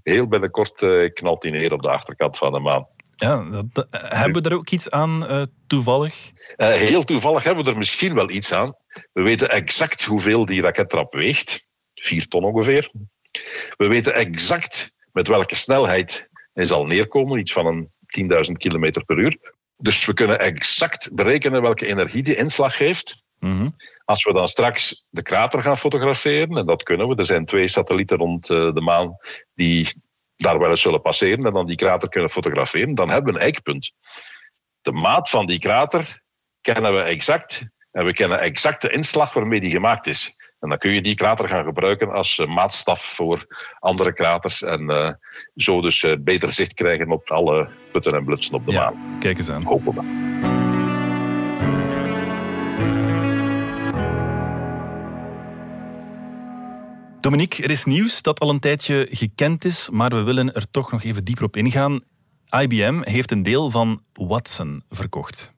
heel 0.03 0.27
binnenkort 0.27 0.81
uh, 0.81 1.09
knalt 1.13 1.41
die 1.41 1.51
neer 1.51 1.73
op 1.73 1.81
de 1.81 1.89
achterkant 1.89 2.37
van 2.37 2.51
de 2.51 2.59
maan. 2.59 2.87
Ja, 3.15 3.43
dat, 3.43 3.65
dat, 3.73 3.87
hebben 3.89 4.43
we 4.43 4.49
er 4.49 4.55
ook 4.55 4.69
iets 4.69 4.89
aan 4.89 5.31
uh, 5.31 5.41
toevallig? 5.67 6.31
Uh, 6.57 6.67
heel 6.71 7.03
toevallig 7.03 7.43
hebben 7.43 7.63
we 7.63 7.71
er 7.71 7.77
misschien 7.77 8.13
wel 8.13 8.29
iets 8.29 8.53
aan. 8.53 8.75
We 9.13 9.21
weten 9.21 9.49
exact 9.49 10.03
hoeveel 10.03 10.45
die 10.45 10.61
rakettrap 10.61 11.13
weegt. 11.13 11.67
Vier 11.93 12.27
ton 12.27 12.43
ongeveer. 12.43 12.91
We 13.77 13.87
weten 13.87 14.13
exact 14.13 14.95
met 15.11 15.27
welke 15.27 15.55
snelheid 15.55 16.29
hij 16.53 16.65
zal 16.65 16.85
neerkomen. 16.85 17.39
Iets 17.39 17.53
van 17.53 17.65
een 17.65 17.91
10.000 18.45 18.51
km 18.51 18.91
per 19.05 19.17
uur. 19.17 19.37
Dus 19.77 20.05
we 20.05 20.13
kunnen 20.13 20.39
exact 20.39 21.09
berekenen 21.13 21.61
welke 21.61 21.87
energie 21.87 22.23
die 22.23 22.35
inslag 22.35 22.77
heeft. 22.77 23.25
Mm 23.39 23.59
-hmm. 23.59 23.75
Als 24.05 24.23
we 24.23 24.33
dan 24.33 24.47
straks 24.47 25.05
de 25.09 25.21
krater 25.21 25.61
gaan 25.61 25.77
fotograferen, 25.77 26.57
en 26.57 26.65
dat 26.65 26.83
kunnen 26.83 27.07
we, 27.07 27.15
er 27.15 27.25
zijn 27.25 27.45
twee 27.45 27.67
satellieten 27.67 28.17
rond 28.17 28.49
uh, 28.49 28.73
de 28.73 28.81
maan 28.81 29.17
die 29.53 29.93
daar 30.35 30.59
wel 30.59 30.69
eens 30.69 30.81
zullen 30.81 31.01
passeren 31.01 31.45
en 31.45 31.53
dan 31.53 31.65
die 31.65 31.75
krater 31.75 32.09
kunnen 32.09 32.29
fotograferen, 32.29 32.95
dan 32.95 33.09
hebben 33.09 33.33
we 33.33 33.39
een 33.39 33.45
eikpunt. 33.45 33.91
De 34.81 34.91
maat 34.91 35.29
van 35.29 35.45
die 35.45 35.59
krater 35.59 36.21
kennen 36.61 36.95
we 36.95 37.01
exact 37.01 37.65
en 37.91 38.05
we 38.05 38.13
kennen 38.13 38.39
exact 38.39 38.81
de 38.81 38.89
inslag 38.89 39.33
waarmee 39.33 39.59
die 39.59 39.71
gemaakt 39.71 40.07
is. 40.07 40.35
En 40.67 40.73
dan 40.73 40.81
kun 40.81 40.93
je 40.93 41.01
die 41.01 41.15
krater 41.15 41.47
gaan 41.47 41.63
gebruiken 41.63 42.11
als 42.11 42.37
uh, 42.37 42.47
maatstaf 42.47 43.01
voor 43.01 43.45
andere 43.79 44.13
kraters 44.13 44.63
en 44.63 44.81
uh, 44.81 45.11
zo 45.55 45.81
dus 45.81 46.03
uh, 46.03 46.13
beter 46.19 46.51
zicht 46.51 46.73
krijgen 46.73 47.11
op 47.11 47.29
alle 47.29 47.69
putten 47.91 48.11
en 48.11 48.25
blutsen 48.25 48.53
op 48.53 48.65
de 48.65 48.71
ja, 48.71 48.83
maan. 48.83 49.19
Kijk 49.19 49.37
eens 49.37 49.49
aan. 49.49 49.63
Hopen 49.63 49.93
we. 49.93 50.01
Dominique, 57.19 57.63
er 57.63 57.69
is 57.69 57.85
nieuws 57.85 58.21
dat 58.21 58.39
al 58.39 58.49
een 58.49 58.59
tijdje 58.59 59.07
gekend 59.09 59.65
is, 59.65 59.89
maar 59.89 60.09
we 60.09 60.23
willen 60.23 60.53
er 60.53 60.71
toch 60.71 60.91
nog 60.91 61.03
even 61.03 61.23
dieper 61.23 61.43
op 61.43 61.55
ingaan. 61.55 62.01
IBM 62.61 63.01
heeft 63.01 63.31
een 63.31 63.43
deel 63.43 63.71
van 63.71 64.01
Watson 64.13 64.83
verkocht. 64.89 65.56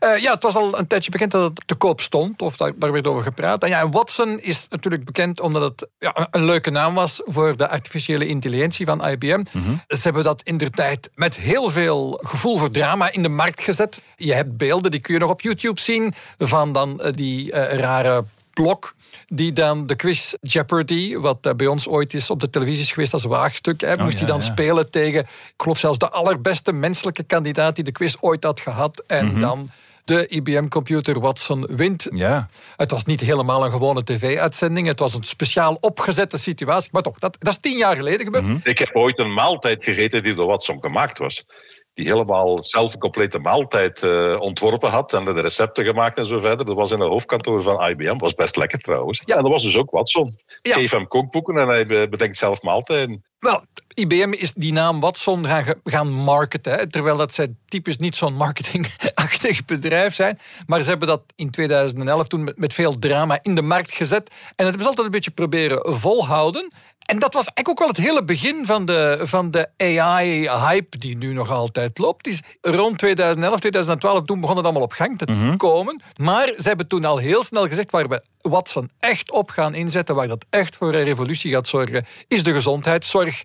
Uh, 0.00 0.18
ja, 0.18 0.32
het 0.34 0.42
was 0.42 0.54
al 0.56 0.78
een 0.78 0.86
tijdje 0.86 1.10
bekend 1.10 1.30
dat 1.30 1.42
het 1.42 1.62
te 1.66 1.74
koop 1.74 2.00
stond, 2.00 2.42
of 2.42 2.56
daar, 2.56 2.72
daar 2.76 2.92
werd 2.92 3.06
over 3.06 3.22
gepraat. 3.22 3.62
En 3.62 3.68
ja, 3.68 3.88
Watson 3.88 4.40
is 4.40 4.66
natuurlijk 4.68 5.04
bekend 5.04 5.40
omdat 5.40 5.62
het 5.62 5.88
ja, 5.98 6.28
een 6.30 6.44
leuke 6.44 6.70
naam 6.70 6.94
was 6.94 7.20
voor 7.24 7.56
de 7.56 7.68
artificiële 7.68 8.26
intelligentie 8.26 8.86
van 8.86 9.06
IBM. 9.08 9.44
Mm 9.52 9.62
-hmm. 9.64 9.80
Ze 9.88 10.00
hebben 10.02 10.22
dat 10.22 10.42
in 10.42 10.56
der 10.56 10.70
tijd 10.70 11.10
met 11.14 11.36
heel 11.36 11.70
veel 11.70 12.20
gevoel 12.22 12.56
voor 12.58 12.70
drama 12.70 13.12
in 13.12 13.22
de 13.22 13.28
markt 13.28 13.62
gezet. 13.62 14.00
Je 14.16 14.34
hebt 14.34 14.56
beelden, 14.56 14.90
die 14.90 15.00
kun 15.00 15.14
je 15.14 15.20
nog 15.20 15.30
op 15.30 15.40
YouTube 15.40 15.80
zien, 15.80 16.14
van 16.38 16.72
dan 16.72 17.00
uh, 17.02 17.12
die 17.12 17.52
uh, 17.52 17.72
rare 17.72 18.24
blok 18.52 18.94
die 19.28 19.52
dan 19.52 19.86
de 19.86 19.94
quiz 19.96 20.32
Jeopardy, 20.40 21.16
wat 21.16 21.56
bij 21.56 21.66
ons 21.66 21.88
ooit 21.88 22.14
is 22.14 22.30
op 22.30 22.40
de 22.40 22.50
televisie 22.50 22.82
is 22.82 22.92
geweest 22.92 23.12
als 23.12 23.24
waagstuk, 23.24 23.80
hè, 23.80 23.92
Oh, 23.94 24.00
moest 24.00 24.12
ja, 24.12 24.18
hij 24.18 24.26
dan 24.26 24.38
ja. 24.38 24.44
spelen 24.44 24.90
tegen, 24.90 25.20
ik 25.20 25.54
geloof 25.56 25.78
zelfs 25.78 25.98
de 25.98 26.10
allerbeste 26.10 26.72
menselijke 26.72 27.22
kandidaat 27.22 27.74
die 27.74 27.84
de 27.84 27.92
quiz 27.92 28.14
ooit 28.20 28.44
had 28.44 28.60
gehad. 28.60 29.02
En 29.06 29.26
Mhm. 29.26 29.40
dan 29.40 29.70
de 30.04 30.26
IBM-computer 30.28 31.20
Watson 31.20 31.66
wint. 31.66 32.08
Ja, 32.14 32.48
Het 32.76 32.90
was 32.90 33.04
niet 33.04 33.20
helemaal 33.20 33.64
een 33.64 33.70
gewone 33.70 34.04
tv-uitzending. 34.04 34.86
Het 34.86 34.98
was 34.98 35.14
een 35.14 35.24
speciaal 35.24 35.76
opgezette 35.80 36.38
situatie. 36.38 36.90
Maar 36.92 37.02
toch, 37.02 37.18
dat, 37.18 37.36
dat 37.38 37.52
is 37.52 37.58
tien 37.58 37.76
jaar 37.76 37.96
geleden 37.96 38.24
gebeurd. 38.24 38.44
Mhm. 38.44 38.58
Ik 38.62 38.78
heb 38.78 38.96
ooit 38.96 39.18
een 39.18 39.34
maaltijd 39.34 39.78
gegeten 39.84 40.22
die 40.22 40.34
door 40.34 40.46
Watson 40.46 40.80
gemaakt 40.80 41.18
was. 41.18 41.44
Die 41.94 42.06
helemaal 42.06 42.58
zelf 42.64 42.92
een 42.92 42.98
complete 42.98 43.38
maaltijd 43.38 44.02
uh, 44.02 44.40
ontworpen 44.40 44.90
had 44.90 45.12
en 45.12 45.24
de 45.24 45.40
recepten 45.40 45.84
gemaakt 45.84 46.18
en 46.18 46.26
zo 46.26 46.38
verder. 46.38 46.66
Dat 46.66 46.76
was 46.76 46.90
in 46.90 47.00
een 47.00 47.10
hoofdkantoor 47.10 47.62
van 47.62 47.88
IBM. 47.88 48.18
Was 48.18 48.34
best 48.34 48.56
lekker 48.56 48.78
trouwens. 48.78 49.22
Ja, 49.24 49.36
en 49.36 49.42
dat 49.42 49.52
was 49.52 49.62
dus 49.62 49.76
ook 49.76 49.90
Watson. 49.90 50.30
Ja. 50.60 50.74
Geef 50.74 50.90
hem 50.90 51.08
kookboeken 51.08 51.56
en 51.56 51.68
hij 51.68 51.86
bedenkt 51.86 52.36
zelf 52.36 52.62
maaltijden. 52.62 53.24
Wel, 53.40 53.64
IBM 53.94 54.32
is 54.32 54.52
die 54.52 54.72
naam 54.72 55.00
Watson 55.00 55.46
gaan, 55.84 56.12
marketen. 56.12 56.72
Hè, 56.72 56.90
terwijl 56.90 57.16
dat 57.16 57.32
zij 57.32 57.54
typisch 57.66 57.96
niet 57.96 58.16
zo'n 58.16 58.34
marketingachtig 58.34 59.64
bedrijf 59.74 60.14
zijn. 60.14 60.38
Maar 60.66 60.82
ze 60.82 60.88
hebben 60.88 61.08
dat 61.08 61.22
in 61.36 61.50
2011 61.50 62.26
toen 62.26 62.44
met, 62.44 62.58
met 62.58 62.74
veel 62.74 62.98
drama 62.98 63.38
in 63.42 63.54
de 63.54 63.62
markt 63.62 63.94
gezet. 63.94 64.30
En 64.30 64.36
het 64.46 64.66
hebben 64.66 64.80
ze 64.80 64.86
altijd 64.86 65.06
een 65.06 65.12
beetje 65.12 65.30
proberen 65.30 66.00
volhouden. 66.00 66.72
En 67.10 67.18
dat 67.18 67.34
was 67.34 67.46
eigenlijk 67.46 67.68
ook 67.68 67.78
wel 67.78 67.88
het 67.88 67.96
hele 67.96 68.24
begin 68.24 68.66
van 68.66 68.84
de, 68.84 69.20
van 69.22 69.50
de 69.50 69.68
AI-hype 69.76 70.98
die 70.98 71.16
nu 71.16 71.32
nog 71.32 71.50
altijd 71.50 71.98
loopt. 71.98 72.26
is 72.26 72.40
rond 72.60 72.98
2011, 72.98 73.58
2012, 73.60 74.24
toen 74.24 74.40
begon 74.40 74.56
het 74.56 74.64
allemaal 74.64 74.82
op 74.82 74.92
gang 74.92 75.18
te 75.18 75.32
Mhm. 75.32 75.56
komen. 75.56 76.02
Maar 76.16 76.46
ze 76.46 76.68
hebben 76.68 76.86
toen 76.86 77.04
al 77.04 77.16
heel 77.18 77.44
snel 77.44 77.68
gezegd 77.68 77.90
waar 77.90 78.08
we 78.08 78.22
Watson 78.40 78.90
echt 78.98 79.30
op 79.30 79.50
gaan 79.50 79.74
inzetten, 79.74 80.14
waar 80.14 80.28
dat 80.28 80.44
echt 80.50 80.76
voor 80.76 80.94
een 80.94 81.04
revolutie 81.04 81.52
gaat 81.52 81.68
zorgen, 81.68 82.06
is 82.28 82.42
de 82.42 82.52
gezondheidszorg. 82.52 83.42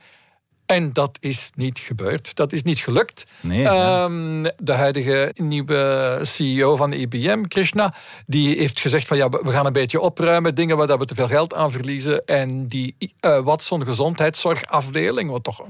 En 0.66 0.94
dat 0.94 1.18
is 1.20 1.52
niet 1.56 1.80
gebeurd. 1.80 2.36
Dat 2.36 2.52
is 2.52 2.64
niet 2.64 2.80
gelukt. 2.80 3.26
Nee, 3.42 3.60
ja. 3.60 4.04
Ehm, 4.04 4.44
de 4.58 4.74
huidige 4.74 5.32
nieuwe 5.36 6.20
CEO 6.24 6.76
van 6.76 6.90
de 6.90 6.98
IBM, 6.98 7.42
Krishna, 7.42 7.94
die 8.26 8.58
heeft 8.58 8.80
gezegd 8.80 9.08
van 9.08 9.18
ja, 9.18 9.30
we 9.30 9.52
gaan 9.52 9.66
een 9.66 9.74
beetje 9.74 10.00
opruimen, 10.00 10.56
dingen 10.56 10.78
waar 10.78 10.88
dat 10.88 11.00
we 11.00 11.06
te 11.06 11.16
veel 11.16 11.28
geld 11.28 11.54
aan 11.54 11.72
verliezen. 11.72 12.26
En 12.26 12.68
die 12.68 12.96
eh 13.20 13.40
Watson 13.40 13.86
gezondheidszorgafdeling, 13.86 15.30
wat 15.30 15.44
toch 15.44 15.64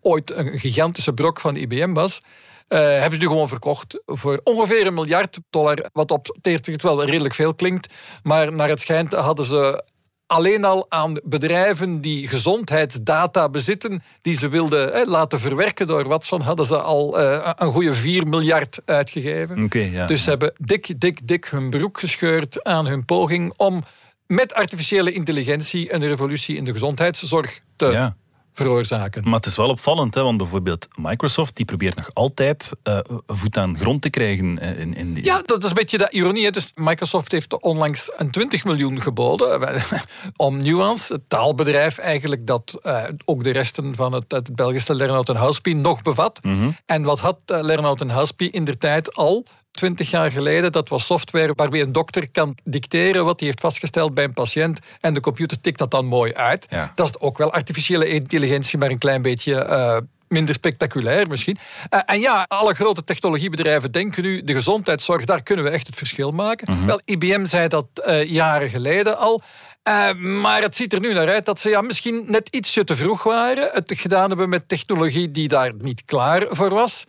ooit 0.00 0.30
een 0.30 0.58
gigantische 0.58 1.12
brok 1.12 1.40
van 1.40 1.56
IBM 1.56 1.92
was, 1.92 2.22
eh, 2.68 2.78
hebben 2.78 3.12
ze 3.12 3.18
nu 3.18 3.26
gewoon 3.26 3.48
verkocht 3.48 4.02
voor 4.06 4.40
ongeveer 4.44 4.86
een 4.86 4.94
miljard 4.94 5.38
dollar. 5.50 5.88
Wat 5.92 6.10
op 6.10 6.26
het 6.26 6.46
eerste 6.46 6.64
gezicht 6.64 6.82
wel 6.82 7.04
redelijk 7.04 7.34
veel 7.34 7.54
klinkt. 7.54 7.92
Maar 8.22 8.52
naar 8.52 8.68
het 8.68 8.80
schijnt 8.80 9.12
hadden 9.12 9.44
ze 9.44 9.84
alleen 10.26 10.64
al 10.64 10.86
aan 10.88 11.20
bedrijven 11.24 12.00
die 12.00 12.28
gezondheidsdata 12.28 13.48
bezitten, 13.48 14.02
die 14.20 14.34
ze 14.34 14.48
wilden 14.48 14.94
eh, 14.94 15.06
laten 15.06 15.40
verwerken 15.40 15.86
door 15.86 16.08
Watson, 16.08 16.40
hadden 16.40 16.66
ze 16.66 16.76
al 16.76 17.18
eh, 17.18 17.50
een 17.54 17.72
goede 17.72 17.94
4 17.94 18.26
miljard 18.26 18.80
uitgegeven. 18.84 19.68
Ja. 19.70 20.06
Dus 20.06 20.22
ze 20.22 20.30
hebben 20.30 20.52
dik, 20.58 21.00
dik, 21.00 21.26
dik 21.26 21.46
hun 21.46 21.70
broek 21.70 22.00
gescheurd 22.00 22.64
aan 22.64 22.86
hun 22.86 23.04
poging 23.04 23.52
om 23.56 23.84
met 24.26 24.54
artificiële 24.54 25.12
intelligentie 25.12 25.94
een 25.94 26.06
revolutie 26.06 26.56
in 26.56 26.64
de 26.64 26.72
gezondheidszorg 26.72 27.60
te 27.76 27.86
ja. 27.86 28.16
Veroorzaken. 28.52 29.24
Maar 29.24 29.34
het 29.34 29.46
is 29.46 29.56
wel 29.56 29.68
opvallend, 29.68 30.14
hè, 30.14 30.22
want 30.22 30.36
bijvoorbeeld 30.36 30.88
Microsoft 30.96 31.56
die 31.56 31.64
probeert 31.64 31.96
nog 31.96 32.10
altijd 32.12 32.72
eh, 32.82 32.98
voet 33.26 33.56
aan 33.56 33.78
grond 33.78 34.02
te 34.02 34.10
krijgen 34.10 34.58
eh, 34.58 34.78
in, 34.80 34.94
in 34.94 35.14
die... 35.14 35.24
Ja, 35.24 35.42
dat 35.44 35.62
is 35.64 35.68
een 35.68 35.76
beetje 35.76 35.98
de 35.98 36.10
ironie. 36.10 36.44
Hè. 36.44 36.50
Dus 36.50 36.72
Microsoft 36.74 37.32
heeft 37.32 37.60
onlangs 37.60 38.10
een 38.16 38.30
20 38.30 38.64
miljoen 38.64 39.00
geboden 39.00 39.60
om 40.36 40.62
Nuance, 40.62 41.12
het 41.12 41.22
taalbedrijf 41.28 41.98
eigenlijk 41.98 42.46
dat 42.46 42.78
eh, 42.82 43.04
ook 43.24 43.44
de 43.44 43.50
resten 43.50 43.94
van 43.94 44.12
het, 44.12 44.24
het 44.28 44.54
Belgische 44.54 44.94
Lernout 44.94 45.28
en 45.28 45.36
Houspie 45.36 45.76
nog 45.76 46.02
bevat. 46.02 46.40
En 46.86 47.02
wat 47.02 47.20
had 47.20 47.38
Lernout 47.46 48.00
en 48.00 48.10
Houspie 48.10 48.50
in 48.50 48.64
der 48.64 48.78
tijd 48.78 49.14
al? 49.14 49.46
20 49.72 50.10
jaar 50.10 50.32
geleden, 50.32 50.72
dat 50.72 50.88
was 50.88 51.06
software 51.06 51.52
waarmee 51.56 51.82
een 51.82 51.92
dokter 51.92 52.30
kan 52.30 52.56
dicteren 52.64 53.24
wat 53.24 53.38
hij 53.38 53.48
heeft 53.48 53.60
vastgesteld 53.60 54.14
bij 54.14 54.24
een 54.24 54.32
patiënt 54.32 54.78
en 55.00 55.14
de 55.14 55.20
computer 55.20 55.60
tikt 55.60 55.78
dat 55.78 55.90
dan 55.90 56.06
mooi 56.06 56.34
uit. 56.34 56.66
Ja. 56.70 56.92
Dat 56.94 57.06
is 57.06 57.18
ook 57.18 57.38
wel 57.38 57.52
artificiële 57.52 58.08
intelligentie, 58.08 58.78
maar 58.78 58.90
een 58.90 58.98
klein 58.98 59.22
beetje 59.22 59.66
uh, 59.68 59.96
minder 60.28 60.54
spectaculair 60.54 61.28
misschien. 61.28 61.58
Uh, 61.90 62.00
en 62.04 62.20
ja, 62.20 62.44
alle 62.48 62.74
grote 62.74 63.04
technologiebedrijven 63.04 63.92
denken 63.92 64.22
nu, 64.22 64.42
de 64.42 64.54
gezondheidszorg, 64.54 65.24
daar 65.24 65.42
kunnen 65.42 65.64
we 65.64 65.70
echt 65.70 65.86
het 65.86 65.96
verschil 65.96 66.30
maken. 66.30 66.66
Mhm. 66.66 66.72
Mm 66.72 66.78
-hmm. 66.78 66.86
Wel, 66.86 67.00
IBM 67.04 67.44
zei 67.44 67.68
dat 67.68 67.86
uh, 68.06 68.24
jaren 68.24 68.70
geleden 68.70 69.18
al. 69.18 69.42
Uh, 69.88 70.12
maar 70.14 70.62
het 70.62 70.76
ziet 70.76 70.92
er 70.92 71.00
nu 71.00 71.12
naar 71.12 71.28
uit 71.28 71.46
dat 71.46 71.60
ze 71.60 71.68
ja, 71.68 71.80
misschien 71.80 72.24
net 72.26 72.48
ietsje 72.48 72.84
te 72.84 72.96
vroeg 72.96 73.22
waren. 73.22 73.70
Het 73.72 73.92
gedaan 73.96 74.28
hebben 74.28 74.48
met 74.48 74.68
technologie 74.68 75.30
die 75.30 75.48
daar 75.48 75.72
niet 75.78 76.04
klaar 76.04 76.46
voor 76.50 76.70
was. 76.70 77.04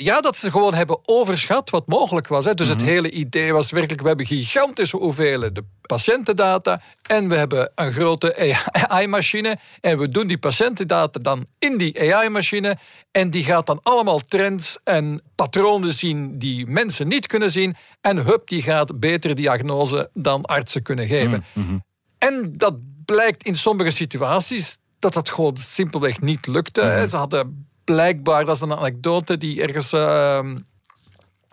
Ja, 0.00 0.20
dat 0.20 0.36
ze 0.36 0.50
gewoon 0.50 0.74
hebben 0.74 0.98
overschat 1.04 1.70
wat 1.70 1.86
mogelijk 1.86 2.26
was. 2.26 2.44
Hè. 2.44 2.54
Dus 2.54 2.68
het 2.68 2.82
hele 2.82 3.10
idee 3.10 3.52
was 3.52 3.70
werkelijk, 3.70 4.00
we 4.00 4.08
hebben 4.08 4.26
gigantische 4.26 4.96
hoeveelheden 4.96 5.76
patiëntendata 5.86 6.80
en 7.06 7.28
we 7.28 7.34
hebben 7.34 7.72
een 7.74 7.92
grote 7.92 8.58
AI-machine 8.88 9.58
en 9.80 9.98
we 9.98 10.08
doen 10.08 10.26
die 10.26 10.38
patiëntendata 10.38 11.20
dan 11.20 11.46
in 11.58 11.76
die 11.76 12.14
AI-machine 12.14 12.76
en 13.10 13.30
die 13.30 13.44
gaat 13.44 13.66
dan 13.66 13.80
allemaal 13.82 14.18
trends 14.18 14.78
en 14.84 15.22
patronen 15.34 15.92
zien 15.92 16.38
die 16.38 16.66
mensen 16.66 17.08
niet 17.08 17.26
kunnen 17.26 17.50
zien 17.50 17.76
en 18.00 18.16
hup, 18.16 18.48
die 18.48 18.62
gaat 18.62 19.00
betere 19.00 19.34
diagnose 19.34 20.10
dan 20.14 20.44
artsen 20.44 20.82
kunnen 20.82 21.06
geven. 21.06 21.44
Mm-hmm. 21.52 21.84
En 22.18 22.52
dat 22.56 22.74
blijkt 23.04 23.44
in 23.44 23.54
sommige 23.54 23.90
situaties 23.90 24.78
dat 24.98 25.12
dat 25.12 25.30
gewoon 25.30 25.56
simpelweg 25.56 26.20
niet 26.20 26.46
lukte. 26.46 27.06
Ze 27.08 27.16
hadden 27.16 27.67
blijkbaar, 27.88 28.44
dat 28.44 28.54
is 28.54 28.60
een 28.60 28.76
anekdote 28.76 29.38
die 29.38 29.62
ergens 29.62 29.92
uh, 29.92 30.38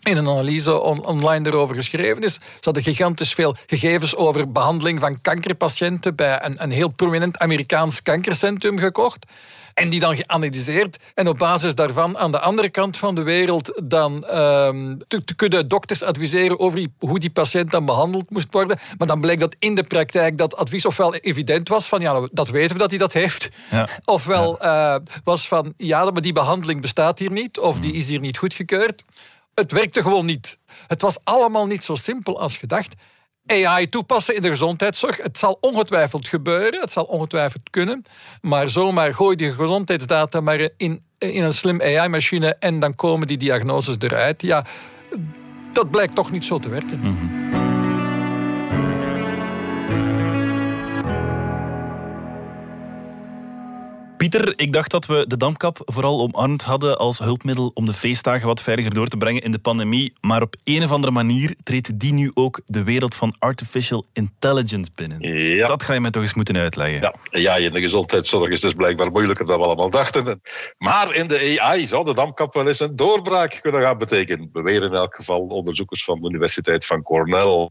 in 0.03 0.17
een 0.17 0.27
analyse 0.27 0.81
on 0.81 1.05
online 1.05 1.49
erover 1.49 1.75
geschreven 1.75 2.23
is. 2.23 2.33
Ze 2.33 2.39
hadden 2.59 2.83
gigantisch 2.83 3.33
veel 3.33 3.55
gegevens 3.65 4.15
over 4.15 4.51
behandeling 4.51 4.99
van 4.99 5.21
kankerpatiënten 5.21 6.15
bij 6.15 6.43
een, 6.43 6.63
een 6.63 6.71
heel 6.71 6.89
prominent 6.89 7.37
Amerikaans 7.37 8.01
kankercentrum 8.01 8.77
gekocht. 8.77 9.25
En 9.75 9.89
die 9.89 9.99
dan 9.99 10.15
geanalyseerd. 10.15 10.97
En 11.13 11.27
op 11.27 11.37
basis 11.37 11.75
daarvan 11.75 12.17
aan 12.17 12.31
de 12.31 12.39
andere 12.39 12.69
kant 12.69 12.97
van 12.97 13.15
de 13.15 13.23
wereld 13.23 13.81
dan 13.83 14.13
um, 14.37 14.97
te, 15.07 15.23
te, 15.23 15.35
kunnen 15.35 15.67
dokters 15.67 16.03
adviseren 16.03 16.59
over 16.59 16.77
die, 16.77 16.93
hoe 16.99 17.19
die 17.19 17.29
patiënt 17.29 17.71
dan 17.71 17.85
behandeld 17.85 18.29
moest 18.29 18.47
worden. 18.51 18.79
Maar 18.97 19.07
dan 19.07 19.21
bleek 19.21 19.39
dat 19.39 19.55
in 19.59 19.75
de 19.75 19.83
praktijk 19.83 20.37
dat 20.37 20.55
advies 20.55 20.85
ofwel 20.85 21.15
evident 21.15 21.69
was 21.69 21.87
van 21.87 22.01
ja, 22.01 22.27
dat 22.31 22.49
weten 22.49 22.71
we 22.71 22.81
dat 22.81 22.89
hij 22.89 22.99
dat 22.99 23.13
heeft. 23.13 23.49
Ja. 23.71 23.87
Ofwel 24.05 24.57
ja. 24.61 24.95
Uh, 24.95 25.01
was 25.23 25.47
van 25.47 25.73
ja, 25.77 26.11
maar 26.11 26.21
die 26.21 26.33
behandeling 26.33 26.81
bestaat 26.81 27.19
hier 27.19 27.31
niet. 27.31 27.59
Of 27.59 27.79
die 27.79 27.93
is 27.93 28.09
hier 28.09 28.19
niet 28.19 28.37
goedgekeurd. 28.37 29.03
Het 29.53 29.71
werkte 29.71 30.01
gewoon 30.01 30.25
niet. 30.25 30.57
Het 30.87 31.01
was 31.01 31.17
allemaal 31.23 31.65
niet 31.65 31.83
zo 31.83 31.95
simpel 31.95 32.39
als 32.39 32.57
gedacht. 32.57 32.93
AI 33.47 33.89
toepassen 33.89 34.35
in 34.35 34.41
de 34.41 34.47
gezondheidszorg. 34.47 35.17
Het 35.17 35.37
zal 35.37 35.57
ongetwijfeld 35.61 36.27
gebeuren, 36.27 36.79
het 36.79 36.91
zal 36.91 37.03
ongetwijfeld 37.03 37.69
kunnen. 37.69 38.03
Maar 38.41 38.69
zomaar 38.69 39.13
gooi 39.13 39.35
die 39.35 39.53
gezondheidsdata 39.53 40.41
maar 40.41 40.69
in, 40.77 41.03
in 41.17 41.43
een 41.43 41.53
slim 41.53 41.81
AI-machine 41.81 42.55
en 42.59 42.79
dan 42.79 42.95
komen 42.95 43.27
die 43.27 43.37
diagnoses 43.37 43.95
eruit. 43.99 44.41
Ja, 44.41 44.65
dat 45.71 45.91
blijkt 45.91 46.15
toch 46.15 46.31
niet 46.31 46.45
zo 46.45 46.59
te 46.59 46.69
werken. 46.69 46.99
Mm-hmm. 46.99 47.44
Pieter, 54.29 54.53
ik 54.55 54.73
dacht 54.73 54.91
dat 54.91 55.05
we 55.05 55.25
de 55.27 55.37
damkap 55.37 55.81
vooral 55.85 56.19
omarmd 56.19 56.61
hadden 56.61 56.97
als 56.97 57.19
hulpmiddel 57.19 57.71
om 57.73 57.85
de 57.85 57.93
feestdagen 57.93 58.47
wat 58.47 58.61
veiliger 58.61 58.93
door 58.93 59.07
te 59.07 59.17
brengen 59.17 59.41
in 59.41 59.51
de 59.51 59.59
pandemie. 59.59 60.13
Maar 60.21 60.41
op 60.41 60.55
een 60.63 60.83
of 60.83 60.91
andere 60.91 61.11
manier 61.11 61.55
treedt 61.63 61.99
die 61.99 62.13
nu 62.13 62.31
ook 62.33 62.61
de 62.65 62.83
wereld 62.83 63.15
van 63.15 63.35
artificial 63.39 64.05
intelligence 64.13 64.91
binnen. 64.95 65.21
Ja. 65.55 65.67
Dat 65.67 65.83
ga 65.83 65.93
je 65.93 65.99
mij 65.99 66.11
toch 66.11 66.21
eens 66.21 66.33
moeten 66.33 66.57
uitleggen. 66.57 67.01
Ja, 67.01 67.13
ja 67.29 67.55
in 67.55 67.73
de 67.73 67.81
gezondheidszorg 67.81 68.51
is 68.51 68.61
dus 68.61 68.73
blijkbaar 68.73 69.11
moeilijker 69.11 69.45
dan 69.45 69.59
we 69.59 69.65
allemaal 69.65 69.89
dachten. 69.89 70.41
Maar 70.77 71.15
in 71.15 71.27
de 71.27 71.61
AI 71.61 71.87
zou 71.87 72.03
de 72.03 72.13
damkap 72.13 72.53
wel 72.53 72.67
eens 72.67 72.79
een 72.79 72.95
doorbraak 72.95 73.59
kunnen 73.61 73.81
gaan 73.81 73.97
betekenen. 73.97 74.49
Beweren 74.51 74.89
in 74.89 74.95
elk 74.95 75.15
geval 75.15 75.39
onderzoekers 75.39 76.03
van 76.03 76.21
de 76.21 76.29
Universiteit 76.29 76.85
van 76.85 77.01
Cornell. 77.01 77.69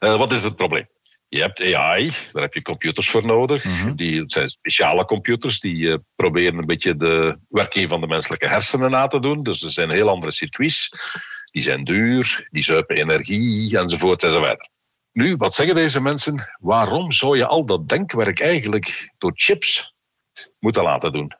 Uh, 0.00 0.16
wat 0.16 0.32
is 0.32 0.42
het 0.42 0.56
probleem? 0.56 0.86
Je 1.28 1.40
hebt 1.40 1.74
AI, 1.74 2.10
daar 2.32 2.42
heb 2.42 2.54
je 2.54 2.62
computers 2.62 3.10
voor 3.10 3.26
nodig. 3.26 3.64
Mm-hmm. 3.64 3.96
Die, 3.96 4.20
het 4.20 4.32
zijn 4.32 4.48
speciale 4.48 5.04
computers 5.04 5.60
die 5.60 5.76
uh, 5.76 5.96
proberen 6.16 6.58
een 6.58 6.66
beetje 6.66 6.96
de 6.96 7.38
werking 7.48 7.88
van 7.88 8.00
de 8.00 8.06
menselijke 8.06 8.46
hersenen 8.46 8.90
na 8.90 9.06
te 9.06 9.18
doen. 9.18 9.40
Dus 9.40 9.62
er 9.62 9.70
zijn 9.70 9.90
heel 9.90 10.08
andere 10.08 10.32
circuits. 10.32 10.90
Die 11.50 11.62
zijn 11.62 11.84
duur, 11.84 12.48
die 12.50 12.62
zuipen 12.62 12.96
energie 12.96 13.78
enzovoort 13.78 14.22
enzovoort. 14.22 14.68
Nu, 15.12 15.36
wat 15.36 15.54
zeggen 15.54 15.74
deze 15.74 16.00
mensen? 16.00 16.56
Waarom 16.60 17.12
zou 17.12 17.36
je 17.36 17.46
al 17.46 17.64
dat 17.64 17.88
denkwerk 17.88 18.40
eigenlijk 18.40 19.12
door 19.18 19.32
chips 19.34 19.94
moeten 20.58 20.82
laten 20.82 21.12
doen? 21.12 21.30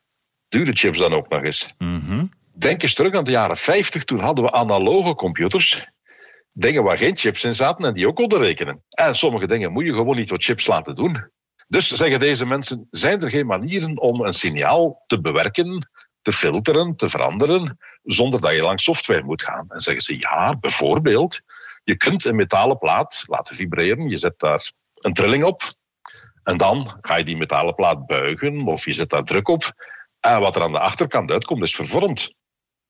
Dure 0.49 0.73
chips 0.73 0.99
dan 0.99 1.12
ook 1.12 1.29
nog 1.29 1.43
eens. 1.43 1.69
Mm-hmm. 1.79 2.31
Denk 2.57 2.83
eens 2.83 2.95
terug 2.95 3.14
aan 3.14 3.25
de 3.25 3.31
jaren 3.31 3.57
50, 3.57 4.05
toen 4.05 4.21
hadden 4.21 4.45
we 4.45 4.53
analoge 4.53 5.14
computers 5.14 5.88
dingen 6.55 6.83
waar 6.83 6.99
geen 6.99 7.17
chips 7.17 7.45
in 7.45 7.55
zaten 7.55 7.85
en 7.85 7.93
die 7.93 8.09
ook 8.09 8.17
konden 8.17 8.39
rekenen. 8.39 8.85
En 8.89 9.15
sommige 9.15 9.47
dingen 9.47 9.73
moet 9.73 9.85
je 9.85 9.95
gewoon 9.95 10.17
niet 10.17 10.29
door 10.29 10.43
chips 10.43 10.67
laten 10.67 10.95
doen. 10.95 11.31
Dus 11.69 11.89
zeggen 11.89 12.21
deze 12.21 12.47
mensen, 12.47 12.87
zijn 12.91 13.23
er 13.23 13.31
geen 13.31 13.47
manieren 13.47 14.01
om 14.01 14.21
een 14.21 14.33
signaal 14.33 15.03
te 15.07 15.21
bewerken, 15.21 15.89
te 16.23 16.33
filteren, 16.33 16.97
te 16.97 17.09
veranderen, 17.09 17.79
zonder 18.03 18.41
dat 18.41 18.55
je 18.55 18.63
langs 18.63 18.85
software 18.85 19.25
moet 19.25 19.43
gaan? 19.43 19.65
En 19.69 19.81
zeggen 19.81 20.03
ze, 20.03 20.19
ja, 20.19 20.57
bijvoorbeeld, 20.57 21.41
je 21.85 21.97
kunt 21.97 22.25
een 22.25 22.37
metalen 22.37 22.79
plaat 22.79 23.25
laten 23.27 23.57
vibreren, 23.57 24.09
je 24.09 24.17
zet 24.17 24.39
daar 24.39 24.71
een 24.93 25.13
trilling 25.13 25.45
op, 25.45 25.63
en 26.43 26.57
dan 26.57 26.97
ga 27.01 27.17
je 27.17 27.25
die 27.25 27.37
metalen 27.37 27.75
plaat 27.75 28.07
buigen, 28.07 28.67
of 28.67 28.85
je 28.85 28.93
zet 28.93 29.11
daar 29.11 29.25
druk 29.25 29.49
op, 29.49 29.73
en 30.21 30.41
wat 30.41 30.57
er 30.57 30.63
aan 30.63 30.73
de 30.73 30.79
achterkant 30.79 31.31
uitkomt, 31.31 31.63
is 31.63 31.75
vervormd. 31.75 32.35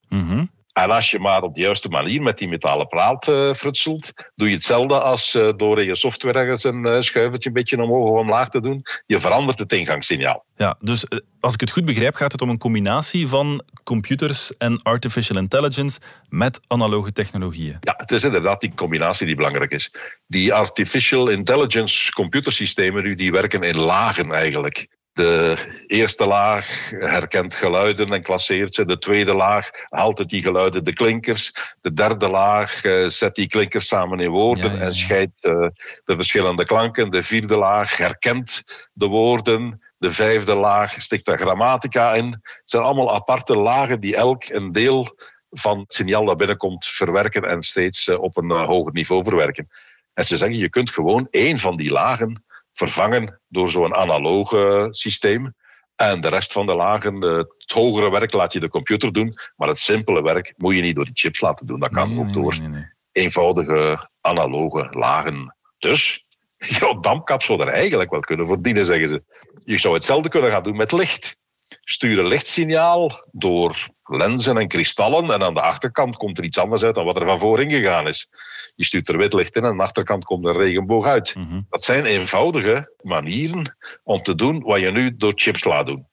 Mm-hmm. 0.09 0.50
En 0.74 0.90
als 0.90 1.10
je 1.10 1.18
maar 1.18 1.42
op 1.42 1.54
de 1.54 1.60
juiste 1.60 1.88
manier 1.88 2.22
met 2.22 2.38
die 2.38 2.48
metalen 2.48 2.86
plaat 2.86 3.28
uh, 3.28 3.52
frutselt, 3.52 4.12
doe 4.34 4.48
je 4.48 4.54
hetzelfde 4.54 5.00
als 5.00 5.34
uh, 5.34 5.48
door 5.56 5.80
in 5.80 5.86
je 5.86 5.96
software 5.96 6.38
ergens 6.38 6.64
een 6.64 6.86
uh, 6.86 7.00
schuivertje 7.00 7.48
een 7.48 7.54
beetje 7.54 7.82
omhoog 7.82 8.10
of 8.10 8.18
omlaag 8.18 8.48
te 8.48 8.60
doen. 8.60 8.82
Je 9.06 9.18
verandert 9.20 9.58
het 9.58 9.72
ingangssignaal. 9.72 10.44
Ja, 10.56 10.76
dus 10.80 11.04
als 11.40 11.54
ik 11.54 11.60
het 11.60 11.70
goed 11.70 11.84
begrijp, 11.84 12.14
gaat 12.14 12.32
het 12.32 12.42
om 12.42 12.48
een 12.48 12.58
combinatie 12.58 13.28
van 13.28 13.64
computers 13.84 14.56
en 14.56 14.82
artificial 14.82 15.38
intelligence 15.38 16.00
met 16.28 16.60
analoge 16.66 17.12
technologieën. 17.12 17.76
Ja, 17.80 17.94
het 17.96 18.10
is 18.10 18.24
inderdaad 18.24 18.60
die 18.60 18.74
combinatie 18.74 19.26
die 19.26 19.36
belangrijk 19.36 19.72
is. 19.72 19.92
Die 20.26 20.54
artificial 20.54 21.28
intelligence 21.28 22.12
computersystemen 22.12 23.02
nu, 23.02 23.14
die 23.14 23.32
werken 23.32 23.62
in 23.62 23.76
lagen 23.76 24.32
eigenlijk. 24.32 24.88
De 25.14 25.56
eerste 25.87 26.26
laag 26.26 26.90
herkent 26.90 27.54
geluiden 27.54 28.12
en 28.12 28.23
klasseert 28.23 28.75
ze. 28.75 28.85
De 28.85 28.99
tweede 28.99 29.35
laag 29.35 29.71
haalt 29.88 30.28
die 30.28 30.42
geluiden 30.42 30.85
de 30.85 30.92
klinkers. 30.92 31.52
De 31.80 31.92
derde 31.92 32.28
laag 32.28 32.85
uh, 32.85 33.09
zet 33.09 33.35
die 33.35 33.47
klinkers 33.47 33.87
samen 33.87 34.21
in 34.21 34.30
woorden 34.30 34.64
Ja, 34.64 34.73
ja, 34.73 34.78
ja. 34.78 34.85
en 34.85 34.92
scheidt 34.92 35.44
uh, 35.47 35.68
de 36.04 36.16
verschillende 36.16 36.64
klanken. 36.64 37.11
De 37.11 37.23
vierde 37.23 37.56
laag 37.56 37.97
herkent 37.97 38.64
de 38.92 39.06
woorden. 39.06 39.80
De 39.99 40.11
vijfde 40.11 40.54
laag 40.54 40.92
stikt 40.92 41.25
daar 41.25 41.38
grammatica 41.38 42.14
in. 42.14 42.26
Het 42.26 42.62
zijn 42.64 42.83
allemaal 42.83 43.14
aparte 43.14 43.56
lagen 43.56 44.00
die 44.00 44.16
elk 44.16 44.44
een 44.44 44.73
deel 44.73 45.16
van 45.50 45.78
het 45.78 45.94
signaal 45.94 46.25
dat 46.25 46.37
binnenkomt 46.37 46.87
verwerken 46.87 47.42
en 47.42 47.62
steeds 47.62 48.09
uh, 48.09 48.21
op 48.21 48.37
een 48.37 48.50
hoger 48.50 48.92
niveau 48.92 49.25
verwerken. 49.25 49.68
En 50.14 50.25
ze 50.25 50.37
zeggen, 50.37 50.59
je 50.59 50.71
kunt 50.71 50.90
gewoon 50.90 51.26
één 51.30 51.59
van 51.59 51.76
die 51.76 51.92
lagen 51.92 52.42
vervangen 52.74 53.40
door 53.48 53.68
zo'n 53.68 53.94
analoge 53.94 54.86
systeem. 54.90 55.54
En 55.96 56.20
de 56.20 56.28
rest 56.28 56.52
van 56.52 56.66
de 56.66 56.74
lagen, 56.74 57.20
het 57.24 57.72
hogere 57.72 58.10
werk 58.10 58.32
laat 58.32 58.52
je 58.52 58.60
de 58.60 58.68
computer 58.68 59.12
doen, 59.12 59.38
maar 59.56 59.68
het 59.68 59.78
simpele 59.78 60.22
werk 60.22 60.54
moet 60.56 60.74
je 60.76 60.82
niet 60.82 60.94
door 60.94 61.04
die 61.04 61.14
chips 61.16 61.40
laten 61.40 61.66
doen. 61.66 61.78
Dat 61.78 61.92
kan 61.92 62.08
Nee, 62.08 62.18
ook 62.18 62.24
nee, 62.24 62.34
door 62.34 62.58
nee, 62.70 62.92
eenvoudige 63.12 64.08
analoge 64.20 64.86
lagen. 64.90 65.56
Dus 65.78 66.26
jouw 66.78 67.00
damkap 67.00 67.42
zou 67.42 67.60
er 67.60 67.68
eigenlijk 67.68 68.10
wel 68.10 68.20
kunnen 68.20 68.46
verdienen, 68.46 68.84
zeggen 68.84 69.08
ze. 69.08 69.22
Je 69.62 69.78
zou 69.78 69.94
hetzelfde 69.94 70.28
kunnen 70.28 70.50
gaan 70.50 70.62
doen 70.62 70.76
met 70.76 70.92
licht. 70.92 71.36
Stuur 71.84 72.18
een 72.18 72.26
lichtsignaal 72.26 73.26
door 73.32 73.88
lenzen 74.04 74.56
en 74.56 74.68
kristallen 74.68 75.30
en 75.30 75.42
aan 75.42 75.54
de 75.54 75.60
achterkant 75.60 76.16
komt 76.16 76.38
er 76.38 76.44
iets 76.44 76.58
anders 76.58 76.82
uit 76.82 76.94
dan 76.94 77.04
wat 77.04 77.16
er 77.16 77.26
van 77.26 77.38
voorin 77.38 77.70
gegaan 77.70 78.08
is. 78.08 78.28
Je 78.74 78.84
stuurt 78.84 79.08
er 79.08 79.16
wit 79.16 79.32
licht 79.32 79.56
in 79.56 79.62
en 79.62 79.68
aan 79.68 79.76
de 79.76 79.82
achterkant 79.82 80.24
komt 80.24 80.48
een 80.48 80.56
regenboog 80.56 81.06
uit. 81.06 81.34
Mhm. 81.34 81.60
Dat 81.68 81.82
zijn 81.82 82.04
eenvoudige 82.04 82.92
manieren 83.02 83.76
om 84.02 84.22
te 84.22 84.34
doen 84.34 84.62
wat 84.62 84.80
je 84.80 84.90
nu 84.90 85.16
door 85.16 85.32
chips 85.34 85.64
laat 85.64 85.86
doen. 85.86 86.06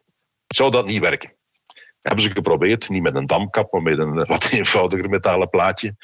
Zou 0.48 0.72
dat 0.72 0.86
niet 0.86 1.00
werken? 1.00 1.34
Hebben 2.02 2.24
ze 2.24 2.30
geprobeerd, 2.30 2.90
niet 2.90 3.02
met 3.02 3.16
een 3.16 3.26
damkap, 3.26 3.72
maar 3.72 3.82
met 3.82 4.00
een 4.00 4.26
wat 4.26 4.50
eenvoudiger 4.52 5.10
metalen 5.10 5.50
plaatje. 5.50 5.96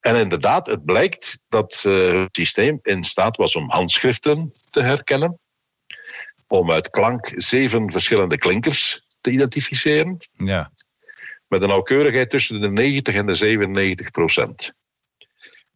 En 0.00 0.16
inderdaad, 0.16 0.66
het 0.66 0.84
blijkt 0.84 1.42
dat 1.48 1.84
uh, 1.86 2.22
het 2.22 2.36
systeem 2.36 2.78
in 2.82 3.04
staat 3.04 3.36
was 3.36 3.56
om 3.56 3.70
handschriften 3.70 4.52
te 4.70 4.80
herkennen, 4.82 5.38
om 6.46 6.70
uit 6.70 6.88
klank 6.88 7.32
zeven 7.34 7.92
verschillende 7.92 8.38
klinkers 8.38 9.03
te 9.24 9.30
identificeren, 9.30 10.16
Ja. 10.32 10.70
met 11.48 11.62
een 11.62 11.68
nauwkeurigheid 11.68 12.30
tussen 12.30 12.60
de 12.60 12.70
90 12.70 13.14
en 13.14 13.26
de 13.26 13.34
97 13.34 14.10
procent. 14.10 14.74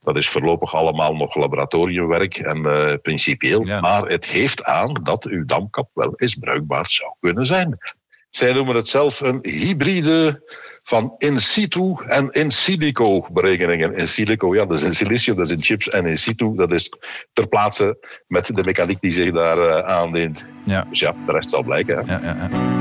Dat 0.01 0.17
is 0.17 0.29
voorlopig 0.29 0.75
allemaal 0.75 1.15
nog 1.15 1.35
laboratoriumwerk 1.35 2.37
en 2.37 2.59
uh, 2.59 2.95
principieel. 3.03 3.67
Ja. 3.67 3.81
Maar 3.81 4.03
het 4.03 4.27
geeft 4.27 4.65
aan 4.65 4.93
dat 5.03 5.27
uw 5.27 5.45
damkap 5.45 5.91
wel 5.95 6.13
eens 6.17 6.35
bruikbaar 6.35 6.87
zou 6.91 7.11
kunnen 7.21 7.47
zijn. 7.47 7.79
Zij 8.31 8.53
noemen 8.53 8.77
het 8.77 8.89
zelf 8.89 9.21
een 9.21 9.39
hybride 9.43 10.43
van 10.83 11.15
in 11.19 11.39
situ 11.39 11.95
en 12.07 12.29
in 12.29 12.51
silico 12.51 13.27
berekeningen. 13.33 13.95
In 13.95 14.09
silico, 14.09 14.55
ja, 14.55 14.67
dat 14.67 14.77
is 14.77 14.83
in 14.83 14.93
silicium, 14.93 15.37
dat 15.37 15.47
is 15.47 15.53
in 15.53 15.63
chips. 15.63 15.89
En 15.89 16.07
in 16.07 16.19
situ, 16.19 16.55
dat 16.55 16.71
is 16.71 16.93
ter 17.33 17.49
plaatse 17.49 18.23
met 18.27 18.47
de 18.47 18.65
mechaniek 18.65 19.01
die 19.01 19.13
zich 19.13 19.33
daar 19.33 19.59
uh, 19.59 19.79
aandient. 19.79 20.47
Ja. 20.65 20.87
Dus 20.91 21.01
ja, 21.01 21.11
de 21.11 21.33
rest 21.33 21.51
zal 21.51 21.63
blijken. 21.63 22.07
Hè. 22.07 22.13
Ja, 22.13 22.21
ja, 22.23 22.49
ja. 22.51 22.78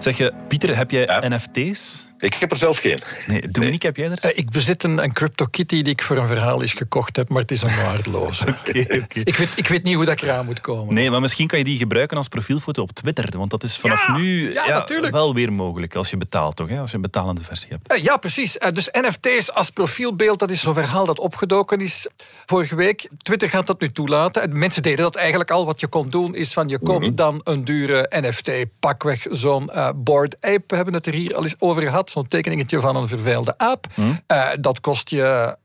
Zeg 0.00 0.16
je, 0.16 0.32
Pieter, 0.48 0.76
heb 0.76 0.90
jij 0.90 1.04
Ja. 1.04 1.28
NFT's? 1.28 2.09
Ik 2.20 2.34
heb 2.34 2.50
er 2.50 2.56
zelf 2.56 2.78
geen. 2.78 2.98
Nee, 3.26 3.48
Dominique, 3.48 3.86
heb 3.86 3.96
jij 3.96 4.10
er? 4.10 4.18
Eh, 4.18 4.38
Ik 4.38 4.50
bezit 4.50 4.82
een, 4.84 5.02
een 5.02 5.12
CryptoKitty 5.12 5.82
die 5.82 5.92
ik 5.92 6.02
voor 6.02 6.16
een 6.16 6.26
verhaal 6.26 6.60
eens 6.60 6.72
gekocht 6.72 7.16
heb, 7.16 7.28
maar 7.28 7.42
het 7.42 7.50
is 7.50 7.62
een 7.62 7.70
oké. 8.48 8.78
ik, 9.24 9.36
weet, 9.36 9.48
ik 9.54 9.68
weet 9.68 9.82
niet 9.82 9.94
hoe 9.94 10.04
dat 10.04 10.14
ik 10.14 10.22
eraan 10.22 10.44
moet 10.44 10.60
komen. 10.60 10.94
Nee, 10.94 11.10
maar 11.10 11.20
misschien 11.20 11.46
kan 11.46 11.58
je 11.58 11.64
die 11.64 11.78
gebruiken 11.78 12.16
als 12.16 12.28
profielfoto 12.28 12.82
op 12.82 12.92
Twitter. 12.92 13.38
Want 13.38 13.50
dat 13.50 13.62
is 13.62 13.76
vanaf 13.76 14.06
Ja, 14.06 14.16
nu 14.16 14.52
ja, 14.52 14.84
wel 15.10 15.34
weer 15.34 15.52
mogelijk 15.52 15.94
als 15.94 16.10
je 16.10 16.16
betaalt, 16.16 16.56
toch? 16.56 16.68
Hè? 16.68 16.78
Als 16.80 16.90
je 16.90 16.96
een 16.96 17.02
betalende 17.02 17.42
versie 17.42 17.68
hebt. 17.70 17.92
Eh, 17.92 18.02
Ja, 18.02 18.16
precies. 18.16 18.58
Eh, 18.58 18.72
Dus 18.72 18.88
NFT's 18.92 19.50
als 19.50 19.70
profielbeeld, 19.70 20.38
dat 20.38 20.50
is 20.50 20.60
zo'n 20.60 20.74
verhaal 20.74 21.04
dat 21.04 21.18
opgedoken 21.18 21.80
is 21.80 22.08
vorige 22.46 22.74
week. 22.74 23.08
Twitter 23.22 23.48
gaat 23.48 23.66
dat 23.66 23.80
nu 23.80 23.92
toelaten. 23.92 24.42
En 24.42 24.58
Mensen 24.58 24.82
deden 24.82 24.98
dat 25.04 25.16
eigenlijk 25.16 25.50
al. 25.50 25.66
Wat 25.66 25.80
je 25.80 25.86
kon 25.86 26.08
doen, 26.08 26.34
is 26.34 26.52
van 26.52 26.68
je 26.68 26.78
koopt 26.78 27.16
dan 27.16 27.40
een 27.44 27.64
dure 27.64 28.06
NFT. 28.10 28.50
Pakweg 28.80 29.26
zo'n 29.30 29.70
eh 29.70 29.88
Bored 29.96 30.36
Ape. 30.40 30.62
We 30.66 30.76
hebben 30.76 30.94
het 30.94 31.06
er 31.06 31.12
hier 31.12 31.34
al 31.36 31.42
eens 31.42 31.54
over 31.58 31.82
gehad. 31.82 32.09
Zo'n 32.10 32.28
tekeningetje 32.28 32.80
van 32.80 32.96
een 32.96 33.08
verveelde 33.08 33.54
aap. 33.58 33.86
Eh, 34.26 34.48
dat 34.60 34.80
kost 34.80 35.10
je 35.10 35.56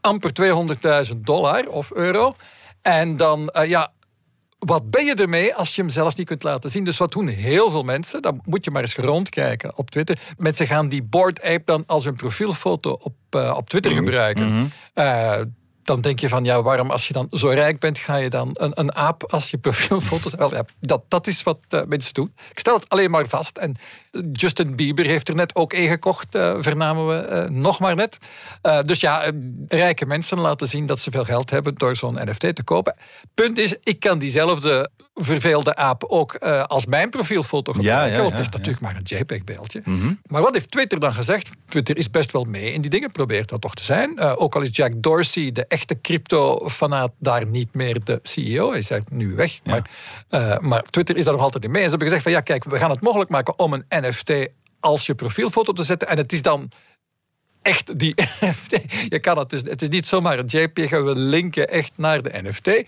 amper 0.00 0.32
200.000 0.32 1.16
dollar 1.16 1.68
of 1.68 1.90
euro. 1.92 2.34
En 2.82 3.16
dan, 3.16 3.48
eh, 3.48 3.68
ja, 3.68 3.92
wat 4.58 4.90
ben 4.90 5.04
je 5.04 5.14
ermee 5.14 5.54
als 5.54 5.74
je 5.74 5.80
hem 5.80 5.90
zelfs 5.90 6.14
niet 6.14 6.26
kunt 6.26 6.42
laten 6.42 6.70
zien? 6.70 6.84
Dus 6.84 6.96
wat 6.96 7.12
doen 7.12 7.26
heel 7.26 7.70
veel 7.70 7.82
mensen? 7.82 8.22
Dan 8.22 8.40
moet 8.44 8.64
je 8.64 8.70
maar 8.70 8.82
eens 8.82 8.94
rondkijken 8.94 9.78
op 9.78 9.90
Twitter. 9.90 10.18
Mensen 10.36 10.66
gaan 10.66 10.88
die 10.88 11.02
board 11.02 11.42
ape 11.42 11.62
dan 11.64 11.84
als 11.86 12.04
hun 12.04 12.14
profielfoto 12.14 12.98
op, 13.00 13.14
uh, 13.36 13.54
op 13.56 13.68
Twitter 13.68 13.92
gebruiken. 13.92 14.72
Uh, 14.94 15.40
dan 15.82 16.00
denk 16.00 16.20
je 16.20 16.28
van, 16.28 16.44
ja, 16.44 16.62
waarom 16.62 16.90
als 16.90 17.08
je 17.08 17.12
dan 17.12 17.26
zo 17.30 17.48
rijk 17.48 17.78
bent, 17.78 17.98
ga 17.98 18.16
je 18.16 18.30
dan 18.30 18.50
een, 18.52 18.72
een 18.74 18.94
aap 18.94 19.32
als 19.32 19.50
je 19.50 19.58
profielfoto's... 19.58 20.34
Wel, 20.34 20.54
ja, 20.56 20.64
dat, 20.80 21.02
dat 21.08 21.26
is 21.26 21.42
wat 21.42 21.58
uh, 21.70 21.82
mensen 21.86 22.14
doen. 22.14 22.32
Ik 22.50 22.58
stel 22.58 22.74
het 22.74 22.88
alleen 22.88 23.10
maar 23.10 23.28
vast. 23.28 23.58
En 23.58 23.76
Justin 24.32 24.76
Bieber 24.76 25.06
heeft 25.06 25.28
er 25.28 25.34
net 25.34 25.54
ook 25.54 25.72
één 25.72 25.88
gekocht, 25.88 26.34
uh, 26.34 26.54
vernamen 26.60 27.06
we 27.06 27.28
uh, 27.30 27.56
nog 27.56 27.80
maar 27.80 27.94
net. 27.94 28.18
dus 28.84 29.00
ja, 29.00 29.32
rijke 29.68 30.06
mensen 30.06 30.40
laten 30.40 30.68
zien 30.68 30.86
dat 30.86 31.00
ze 31.00 31.10
veel 31.10 31.24
geld 31.24 31.50
hebben 31.50 31.74
door 31.74 31.96
zo'n 31.96 32.18
NFT 32.24 32.54
te 32.54 32.62
kopen. 32.64 32.96
Punt 33.34 33.58
is, 33.58 33.76
ik 33.82 34.00
kan 34.00 34.18
diezelfde 34.18 34.90
verveelde 35.14 35.74
aap 35.76 36.04
ook 36.04 36.36
als 36.66 36.86
mijn 36.86 37.10
profielfoto 37.10 37.72
gebruiken. 37.72 38.06
Ja, 38.06 38.10
ja, 38.10 38.16
ja, 38.16 38.22
want 38.22 38.38
het 38.38 38.46
is 38.46 38.52
natuurlijk 38.52 38.80
maar 38.80 38.96
een 38.96 39.18
JPEG-beeldje. 39.18 39.80
Mm 39.84 40.00
-hmm. 40.00 40.20
Maar 40.26 40.42
wat 40.42 40.52
heeft 40.52 40.70
Twitter 40.70 41.00
dan 41.00 41.12
gezegd? 41.12 41.50
Twitter 41.68 41.96
is 41.96 42.10
best 42.10 42.32
wel 42.32 42.44
mee 42.44 42.72
in 42.72 42.80
die 42.80 42.90
dingen, 42.90 43.12
probeert 43.12 43.48
dat 43.48 43.60
toch 43.60 43.74
te 43.74 43.84
zijn. 43.84 44.20
ook 44.20 44.54
al 44.54 44.60
is 44.60 44.68
Jack 44.72 44.92
Dorsey, 44.96 45.52
de 45.52 45.66
echte 45.66 46.00
crypto-fanaat, 46.00 47.12
daar 47.18 47.46
niet 47.46 47.74
meer 47.74 48.04
de 48.04 48.18
CEO. 48.22 48.70
Hij 48.70 48.78
is 48.78 48.90
eigenlijk 48.90 49.22
nu 49.22 49.34
weg. 49.34 49.60
Maar, 49.64 49.90
maar 50.60 50.82
Twitter 50.82 51.16
is 51.16 51.24
daar 51.24 51.34
nog 51.34 51.42
altijd 51.42 51.64
in 51.64 51.70
mee. 51.70 51.82
En 51.82 51.90
ze 51.90 51.96
hebben 51.96 52.08
gezegd 52.08 52.22
van, 52.22 52.32
ja, 52.32 52.40
kijk, 52.40 52.64
we 52.64 52.78
gaan 52.78 52.90
het 52.90 53.00
mogelijk 53.00 53.30
maken 53.30 53.58
om 53.58 53.72
een 53.72 53.84
NFT 54.08 54.48
als 54.80 55.06
je 55.06 55.14
profielfoto 55.14 55.72
te 55.72 55.82
zetten. 55.82 56.08
En 56.08 56.16
het 56.16 56.32
is 56.32 56.42
dan 56.42 56.72
echt 57.62 57.98
die 57.98 58.14
NFT. 58.40 58.82
Je 59.08 59.18
kan 59.20 59.38
het 59.38 59.50
dus, 59.50 59.60
het 59.60 59.82
is 59.82 59.88
niet 59.88 60.06
zomaar 60.06 60.38
een 60.38 60.46
JPEG, 60.46 60.90
we 60.90 61.12
linken 61.14 61.68
echt 61.68 61.92
naar 61.96 62.22
de 62.22 62.42
NFT. 62.42 62.66
Uh, 62.68 62.84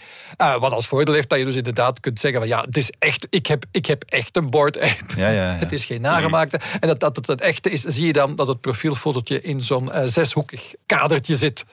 wat 0.56 0.72
als 0.72 0.86
voordeel 0.86 1.14
heeft 1.14 1.28
dat 1.28 1.38
je 1.38 1.44
dus 1.44 1.56
inderdaad 1.56 2.00
kunt 2.00 2.20
zeggen 2.20 2.40
van 2.40 2.48
ja, 2.48 2.60
het 2.60 2.76
is 2.76 2.92
echt, 2.98 3.26
ik 3.30 3.46
heb, 3.46 3.64
ik 3.70 3.86
heb 3.86 4.04
echt 4.08 4.36
een 4.36 4.50
board 4.50 4.78
ape. 4.78 5.02
Ja, 5.16 5.28
ja, 5.28 5.52
ja. 5.52 5.58
Het 5.58 5.72
is 5.72 5.84
geen 5.84 6.00
nagemaakte. 6.00 6.60
En 6.80 6.88
dat, 6.88 7.00
dat 7.00 7.16
het 7.16 7.26
het 7.26 7.40
echte 7.40 7.70
is, 7.70 7.80
zie 7.80 8.06
je 8.06 8.12
dan 8.12 8.36
dat 8.36 8.46
het 8.46 8.60
profielfotootje 8.60 9.40
in 9.42 9.60
zo'n 9.60 9.88
uh, 9.88 10.02
zeshoekig 10.04 10.74
kadertje 10.86 11.36
zit. 11.36 11.64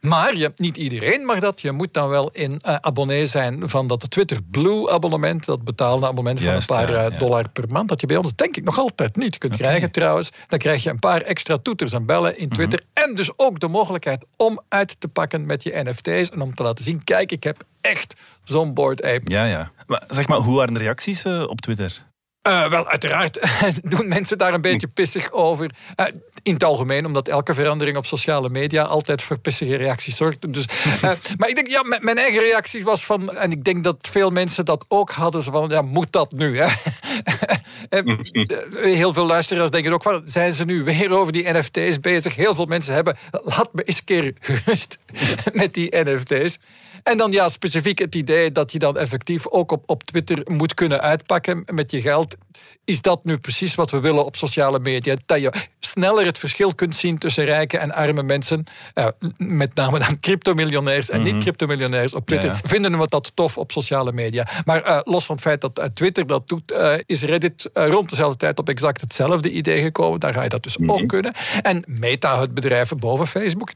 Maar 0.00 0.36
je, 0.36 0.52
niet 0.56 0.76
iedereen 0.76 1.24
mag 1.24 1.40
dat. 1.40 1.60
Je 1.60 1.72
moet 1.72 1.94
dan 1.94 2.08
wel 2.08 2.30
in 2.30 2.62
uh, 2.66 2.74
abonnee 2.74 3.26
zijn 3.26 3.68
van 3.68 3.86
dat 3.86 4.10
Twitter 4.10 4.42
Blue 4.50 4.90
abonnement. 4.90 5.44
Dat 5.44 5.64
betaalde 5.64 6.06
abonnement 6.06 6.40
Juist, 6.40 6.66
van 6.66 6.78
een 6.78 6.84
paar 6.84 6.94
ja, 6.94 7.02
ja. 7.02 7.18
dollar 7.18 7.48
per 7.48 7.68
maand. 7.68 7.88
Dat 7.88 8.00
je 8.00 8.06
bij 8.06 8.16
ons 8.16 8.34
denk 8.34 8.56
ik 8.56 8.64
nog 8.64 8.78
altijd 8.78 9.16
niet 9.16 9.38
kunt 9.38 9.54
okay. 9.54 9.66
krijgen 9.66 9.90
trouwens. 9.90 10.30
Dan 10.48 10.58
krijg 10.58 10.82
je 10.82 10.90
een 10.90 10.98
paar 10.98 11.20
extra 11.20 11.58
toeters 11.58 11.92
en 11.92 12.06
bellen 12.06 12.38
in 12.38 12.48
Twitter. 12.48 12.80
Mm 12.80 12.86
-hmm. 12.92 13.10
En 13.10 13.14
dus 13.14 13.30
ook 13.36 13.60
de 13.60 13.68
mogelijkheid 13.68 14.24
om 14.36 14.60
uit 14.68 15.00
te 15.00 15.08
pakken 15.08 15.46
met 15.46 15.62
je 15.62 15.82
NFT's. 15.84 16.30
En 16.30 16.40
om 16.40 16.54
te 16.54 16.62
laten 16.62 16.84
zien, 16.84 17.04
kijk 17.04 17.32
ik 17.32 17.44
heb 17.44 17.64
echt 17.80 18.14
zo'n 18.44 18.74
board 18.74 19.02
ape. 19.02 19.30
Ja, 19.30 19.44
ja. 19.44 19.70
Maar 19.86 20.02
zeg 20.08 20.28
maar, 20.28 20.38
hoe 20.38 20.56
waren 20.56 20.74
de 20.74 20.80
reacties 20.80 21.24
uh, 21.24 21.42
op 21.48 21.60
Twitter? 21.60 22.08
Uh, 22.48 22.68
wel, 22.68 22.88
uiteraard 22.88 23.38
doen 23.92 24.08
mensen 24.08 24.38
daar 24.38 24.54
een 24.54 24.60
beetje 24.60 24.86
pissig 24.86 25.30
over. 25.32 25.70
Uh, 25.96 26.06
in 26.42 26.54
het 26.54 26.64
algemeen, 26.64 27.06
omdat 27.06 27.28
elke 27.28 27.54
verandering 27.54 27.96
op 27.96 28.06
sociale 28.06 28.48
media 28.48 28.82
altijd 28.82 29.22
voor 29.22 29.38
pissige 29.38 29.76
reacties 29.76 30.16
zorgt. 30.16 30.52
Dus, 30.52 30.66
uh, 30.86 31.02
maar 31.38 31.48
ik 31.48 31.54
denk, 31.54 31.68
ja, 31.68 31.82
mijn 32.00 32.18
eigen 32.18 32.40
reactie 32.40 32.84
was 32.84 33.04
van, 33.04 33.36
en 33.36 33.52
ik 33.52 33.64
denk 33.64 33.84
dat 33.84 33.96
veel 34.10 34.30
mensen 34.30 34.64
dat 34.64 34.84
ook 34.88 35.10
hadden, 35.10 35.42
van, 35.42 35.68
ja, 35.68 35.82
moet 35.82 36.12
dat 36.12 36.32
nu? 36.32 36.58
Hè? 36.58 36.66
Heel 38.94 39.12
veel 39.12 39.26
luisteraars 39.26 39.70
denken 39.70 39.92
ook 39.92 40.02
van, 40.02 40.22
zijn 40.24 40.52
ze 40.52 40.64
nu 40.64 40.84
weer 40.84 41.10
over 41.10 41.32
die 41.32 41.52
NFT's 41.52 42.00
bezig? 42.00 42.34
Heel 42.34 42.54
veel 42.54 42.66
mensen 42.66 42.94
hebben, 42.94 43.16
laat 43.30 43.72
me 43.72 43.82
eens 43.82 43.98
een 43.98 44.04
keer 44.04 44.34
gerust 44.40 44.98
met 45.52 45.74
die 45.74 45.96
NFT's. 45.96 46.58
En 47.02 47.16
dan 47.16 47.32
ja, 47.32 47.48
specifiek 47.48 47.98
het 47.98 48.14
idee 48.14 48.52
dat 48.52 48.72
je 48.72 48.78
dan 48.78 48.96
effectief 48.96 49.48
ook 49.48 49.72
op, 49.72 49.82
op 49.86 50.02
Twitter 50.02 50.42
moet 50.44 50.74
kunnen 50.74 51.00
uitpakken 51.00 51.62
met 51.74 51.90
je 51.90 52.00
geld. 52.00 52.36
Is 52.84 53.02
dat 53.02 53.24
nu 53.24 53.38
precies 53.38 53.74
wat 53.74 53.90
we 53.90 54.00
willen 54.00 54.24
op 54.24 54.36
sociale 54.36 54.78
media? 54.78 55.16
Dat 55.26 55.40
je 55.40 55.52
sneller 55.80 56.26
het 56.26 56.38
verschil 56.38 56.74
kunt 56.74 56.96
zien 56.96 57.18
tussen 57.18 57.44
rijke 57.44 57.78
en 57.78 57.92
arme 57.92 58.22
mensen. 58.22 58.64
Uh, 58.94 59.06
met 59.36 59.74
name 59.74 59.98
dan 59.98 60.20
cryptomiljonairs 60.20 61.10
en 61.10 61.22
niet-cryptomiljonairs 61.22 62.14
op 62.14 62.26
Twitter. 62.26 62.60
Vinden 62.64 62.98
we 62.98 63.08
dat 63.08 63.32
tof 63.34 63.58
op 63.58 63.72
sociale 63.72 64.12
media. 64.12 64.46
Maar 64.64 64.86
uh, 64.86 65.00
los 65.02 65.24
van 65.24 65.34
het 65.34 65.44
feit 65.44 65.60
dat 65.60 65.78
uh, 65.78 65.84
Twitter 65.84 66.26
dat 66.26 66.48
doet, 66.48 66.74
is 67.06 67.22
Reddit 67.22 67.70
rond 67.72 68.08
dezelfde 68.08 68.36
tijd 68.36 68.58
op 68.58 68.68
exact 68.68 69.00
hetzelfde 69.00 69.50
idee 69.50 69.82
gekomen. 69.82 70.20
Daar 70.20 70.34
ga 70.34 70.42
je 70.42 70.48
dat 70.48 70.62
dus 70.62 70.76
ook 70.86 71.08
kunnen. 71.08 71.32
En 71.62 71.84
Meta, 71.86 72.40
het 72.40 72.54
bedrijf 72.54 72.92
boven 72.96 73.26
Facebook, 73.26 73.72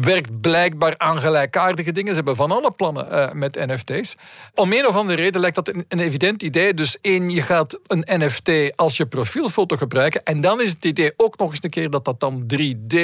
werkt 0.00 0.40
blijkbaar 0.40 0.94
aan 0.98 1.20
gelijkaardige 1.20 1.92
dingen. 1.92 2.08
Ze 2.08 2.16
hebben 2.16 2.36
van 2.36 2.50
alle 2.50 2.70
plannen 2.70 3.38
met 3.38 3.66
NFT's. 3.66 4.14
Om 4.54 4.72
een 4.72 4.86
of 4.86 4.94
andere 4.94 5.22
reden 5.22 5.40
lijkt 5.40 5.56
dat 5.56 5.68
een, 5.68 5.84
een 5.88 5.98
evident 6.00 6.42
idee. 6.42 6.74
Dus 6.74 6.98
één, 7.00 7.30
je 7.30 7.42
gaat 7.42 7.78
een 7.86 8.03
NFT 8.06 8.76
als 8.76 8.96
je 8.96 9.06
profielfoto 9.06 9.76
gebruiken. 9.76 10.24
En 10.24 10.40
dan 10.40 10.60
is 10.60 10.70
het 10.70 10.84
idee 10.84 11.12
ook 11.16 11.38
nog 11.38 11.50
eens 11.50 11.62
een 11.62 11.70
keer 11.70 11.90
dat 11.90 12.04
dat 12.04 12.20
dan 12.20 12.46
3D 12.54 12.96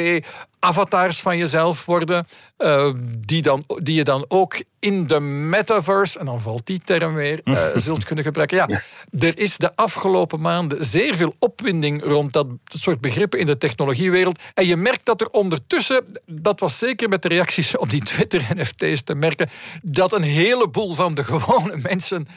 avatars 0.58 1.20
van 1.20 1.36
jezelf 1.36 1.84
worden, 1.84 2.26
uh, 2.58 2.90
die, 3.18 3.42
dan, 3.42 3.64
die 3.66 3.94
je 3.94 4.04
dan 4.04 4.24
ook 4.28 4.62
in 4.78 5.06
de 5.06 5.20
metaverse, 5.20 6.18
en 6.18 6.26
dan 6.26 6.40
valt 6.40 6.66
die 6.66 6.80
term 6.84 7.14
weer, 7.14 7.40
uh, 7.44 7.62
zult 7.76 8.04
kunnen 8.04 8.24
gebruiken. 8.24 8.56
Ja, 8.56 8.82
er 9.18 9.38
is 9.38 9.56
de 9.56 9.76
afgelopen 9.76 10.40
maanden 10.40 10.86
zeer 10.86 11.16
veel 11.16 11.34
opwinding 11.38 12.04
rond 12.04 12.32
dat 12.32 12.46
soort 12.64 13.00
begrippen 13.00 13.38
in 13.38 13.46
de 13.46 13.58
technologiewereld. 13.58 14.38
En 14.54 14.66
je 14.66 14.76
merkt 14.76 15.06
dat 15.06 15.20
er 15.20 15.28
ondertussen, 15.28 16.04
dat 16.26 16.60
was 16.60 16.78
zeker 16.78 17.08
met 17.08 17.22
de 17.22 17.28
reacties 17.28 17.76
op 17.76 17.90
die 17.90 18.02
Twitter-NFT's 18.02 19.02
te 19.02 19.14
merken, 19.14 19.50
dat 19.82 20.12
een 20.12 20.22
heleboel 20.22 20.94
van 20.94 21.14
de 21.14 21.24
gewone 21.24 21.76
mensen 21.90 22.28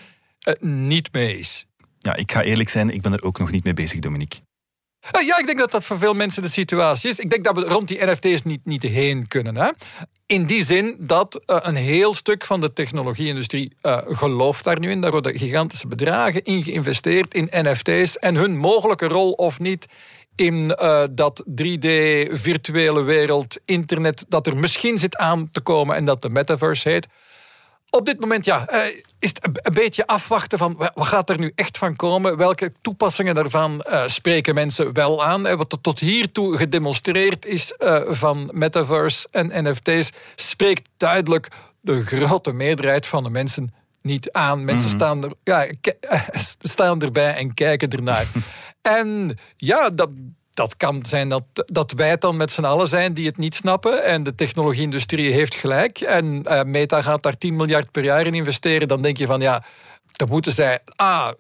uh, 0.43 0.54
niet 0.60 1.13
mee 1.13 1.38
is. 1.38 1.65
Ja, 2.03 2.15
ik 2.15 2.31
ga 2.31 2.41
eerlijk 2.41 2.69
zijn, 2.69 2.89
ik 2.89 3.01
ben 3.01 3.13
er 3.13 3.23
ook 3.23 3.39
nog 3.39 3.51
niet 3.51 3.63
mee 3.63 3.73
bezig, 3.73 3.99
Dominique. 3.99 4.39
Eh, 5.11 5.25
ja, 5.25 5.37
ik 5.37 5.45
denk 5.45 5.57
dat 5.57 5.71
dat 5.71 5.85
voor 5.85 5.97
veel 5.97 6.13
mensen 6.13 6.41
de 6.41 6.49
situatie 6.49 7.09
is. 7.09 7.19
Ik 7.19 7.29
denk 7.29 7.43
dat 7.43 7.55
we 7.55 7.61
rond 7.61 7.87
die 7.87 8.05
NFT's 8.05 8.43
niet, 8.43 8.65
niet 8.65 8.83
heen 8.83 9.27
kunnen. 9.27 9.55
Hè? 9.55 9.69
In 10.25 10.45
die 10.45 10.63
zin 10.63 10.95
dat 10.99 11.41
uh, 11.45 11.57
een 11.61 11.75
heel 11.75 12.13
stuk 12.13 12.45
van 12.45 12.61
de 12.61 12.73
technologie-industrie 12.73 13.75
uh, 13.81 13.97
gelooft 14.05 14.63
daar 14.63 14.79
nu 14.79 14.91
in. 14.91 15.01
Daar 15.01 15.11
worden 15.11 15.37
gigantische 15.37 15.87
bedragen 15.87 16.43
in 16.43 16.63
geïnvesteerd 16.63 17.33
in 17.33 17.49
NFT's 17.51 18.17
en 18.17 18.35
hun 18.35 18.57
mogelijke 18.57 19.07
rol 19.07 19.31
of 19.31 19.59
niet 19.59 19.85
in 20.35 20.67
dat 21.11 21.43
3D-virtuele 21.49 23.01
wereld, 23.03 23.59
internet, 23.65 24.25
dat 24.29 24.47
er 24.47 24.57
misschien 24.57 24.97
zit 24.97 25.15
aan 25.15 25.51
te 25.51 25.61
komen 25.61 25.95
en 25.95 26.05
dat 26.05 26.21
de 26.21 26.29
metaverse 26.29 26.89
heet. 26.89 27.07
Op 27.95 28.06
dit 28.06 28.19
moment 28.19 28.45
ja, 28.45 28.67
eh, 28.67 28.95
is 29.19 29.29
het 29.29 29.39
een 29.43 29.73
beetje 29.73 30.08
afwachten 30.08 30.58
van 30.58 30.75
wat 30.77 31.08
gaat 31.08 31.29
er 31.29 31.39
nu 31.39 31.51
echt 31.56 31.77
van 31.77 31.95
komen? 31.95 32.38
Welke 32.38 32.73
toepassingen 32.82 33.36
daarvan 33.36 33.86
uh, 33.89 34.08
spreken 34.08 34.56
mensen 34.56 34.93
wel 34.93 35.23
aan? 35.23 35.56
Wat 35.56 35.71
er 35.71 35.82
tot 35.82 35.99
hiertoe 35.99 36.58
gedemonstreerd 36.58 37.45
is 37.45 37.73
uh, 37.79 38.01
van 38.08 38.49
metaverse 38.53 39.27
en 39.32 39.51
NFT's 39.67 40.12
spreekt 40.36 40.89
duidelijk 40.97 41.47
de 41.82 42.06
grote 42.06 42.51
meerderheid 42.51 43.08
van 43.08 43.23
de 43.23 43.29
mensen 43.29 43.73
niet 44.01 44.32
aan. 44.32 44.65
Mensen 44.65 44.89
mm 44.89 44.95
staan, 44.95 45.23
er, 45.23 45.34
ja, 45.43 45.65
staan 46.60 47.01
erbij 47.01 47.36
en 47.36 47.53
kijken 47.53 47.89
ernaar. 47.89 48.27
en 48.82 49.38
ja, 49.58 49.89
dat 49.89 50.10
dat 50.53 50.77
kan 50.77 51.05
zijn 51.05 51.29
dat, 51.29 51.43
dat 51.53 51.91
wij 51.91 52.09
het 52.09 52.21
dan 52.21 52.37
met 52.37 52.51
z'n 52.51 52.63
allen 52.63 52.87
zijn 52.87 53.13
die 53.13 53.25
het 53.25 53.37
niet 53.37 53.55
snappen. 53.55 54.03
En 54.03 54.23
de 54.23 54.35
technologie-industrie 54.35 55.31
heeft 55.31 55.55
gelijk. 55.55 55.99
En 56.01 56.45
uh, 56.47 56.61
Meta 56.63 57.01
gaat 57.01 57.23
daar 57.23 57.37
10 57.37 57.55
miljard 57.55 57.91
per 57.91 58.03
jaar 58.03 58.25
in 58.25 58.33
investeren. 58.33 58.87
Dan 58.87 59.01
denk 59.01 59.17
je 59.17 59.25
van 59.25 59.41
ja. 59.41 59.63
Dan 60.11 60.27
moeten 60.29 60.51
zij, 60.51 60.79
ah, 60.95 61.31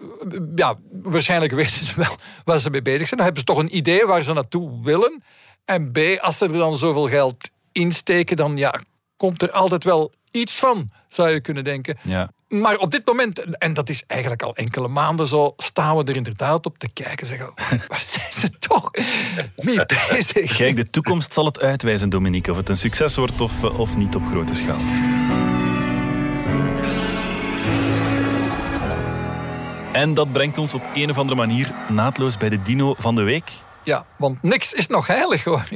ja, 0.55 0.75
waarschijnlijk 0.91 1.51
weten 1.61 1.85
ze 1.85 1.93
wel 1.95 2.15
waar 2.43 2.59
ze 2.59 2.69
mee 2.69 2.81
bezig 2.81 3.07
zijn. 3.07 3.19
Dan 3.19 3.25
hebben 3.25 3.39
ze 3.39 3.53
toch 3.53 3.57
een 3.57 3.77
idee 3.77 4.05
waar 4.05 4.23
ze 4.23 4.33
naartoe 4.33 4.83
willen. 4.83 5.23
En 5.65 5.91
B, 5.91 5.97
als 6.19 6.37
ze 6.37 6.45
er 6.45 6.53
dan 6.53 6.77
zoveel 6.77 7.07
geld 7.07 7.49
insteken, 7.71 8.35
dan 8.35 8.57
ja, 8.57 8.81
komt 9.17 9.41
er 9.41 9.51
altijd 9.51 9.83
wel 9.83 10.11
iets 10.31 10.59
van, 10.59 10.91
zou 11.07 11.29
je 11.29 11.41
kunnen 11.41 11.63
denken. 11.63 11.97
Ja. 12.01 12.29
Maar 12.53 12.77
op 12.77 12.91
dit 12.91 13.05
moment, 13.05 13.57
en 13.57 13.73
dat 13.73 13.89
is 13.89 14.03
eigenlijk 14.07 14.41
al 14.41 14.55
enkele 14.55 14.87
maanden 14.87 15.27
zo, 15.27 15.53
staan 15.57 15.97
we 15.97 16.03
er 16.03 16.15
inderdaad 16.15 16.65
op 16.65 16.77
te 16.77 16.89
kijken. 16.93 17.27
Zeggen, 17.27 17.53
waar 17.87 18.01
zijn 18.01 18.33
ze 18.33 18.49
toch 18.59 18.91
mee 19.55 19.85
bezig? 20.09 20.55
Kijk, 20.55 20.75
de 20.75 20.89
toekomst 20.89 21.33
zal 21.33 21.45
het 21.45 21.59
uitwijzen, 21.59 22.09
Dominique, 22.09 22.51
of 22.51 22.57
het 22.57 22.69
een 22.69 22.77
succes 22.77 23.15
wordt 23.15 23.41
of, 23.41 23.63
eh, 23.63 23.79
of 23.79 23.97
niet 23.97 24.15
op 24.15 24.25
grote 24.25 24.55
schaal. 24.55 24.79
En 29.93 30.13
dat 30.13 30.31
brengt 30.31 30.57
ons 30.57 30.73
op 30.73 30.83
een 30.93 31.09
of 31.09 31.17
andere 31.17 31.37
manier 31.37 31.73
naadloos 31.89 32.37
bij 32.37 32.49
de 32.49 32.61
dino 32.61 32.95
van 32.97 33.15
de 33.15 33.23
week. 33.23 33.51
Ja, 33.83 34.05
want 34.17 34.43
niks 34.43 34.73
is 34.73 34.87
nog 34.87 35.07
heilig 35.07 35.43
hoor. 35.43 35.67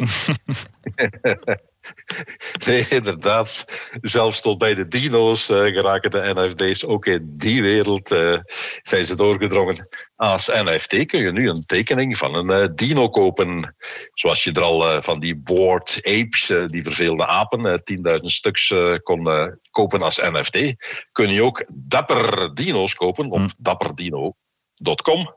Nee, 2.72 2.86
inderdaad. 2.90 3.66
Zelfs 4.02 4.42
tot 4.42 4.58
bij 4.58 4.76
de 4.76 4.88
dino's 4.88 5.50
uh, 5.50 5.58
geraken 5.58 6.12
de 6.12 6.34
NFT's. 6.36 6.86
Ook 6.86 7.06
in 7.06 7.34
die 7.38 7.62
wereld 7.62 8.12
uh, 8.12 8.38
zijn 8.82 9.06
ze 9.06 9.16
doorgedrongen. 9.16 9.88
Als 10.16 10.48
NFT 10.48 11.06
kun 11.06 11.20
je 11.20 11.32
nu 11.32 11.50
een 11.50 11.66
tekening 11.66 12.18
van 12.18 12.36
een 12.36 12.62
uh, 12.62 12.68
dino 12.76 13.10
kopen. 13.10 13.76
Zoals 14.14 14.44
je 14.44 14.52
er 14.52 14.64
al 14.64 15.02
van 15.02 15.20
die 15.20 15.36
board 15.36 16.00
apes, 16.02 16.54
die 16.68 16.84
verveelde 16.84 17.26
apen, 17.26 17.82
10.000 18.20 18.20
stuks 18.20 18.74
kon 19.04 19.58
kopen 19.72 20.02
als 20.02 20.18
NFT. 20.18 20.76
Kun 21.12 21.34
je 21.34 21.44
ook 21.44 21.66
dapper 21.74 22.54
dino's 22.54 22.96
kopen 22.96 23.30
op 23.32 23.40
mm. 23.40 23.50
dapperdino.com. 23.60 25.36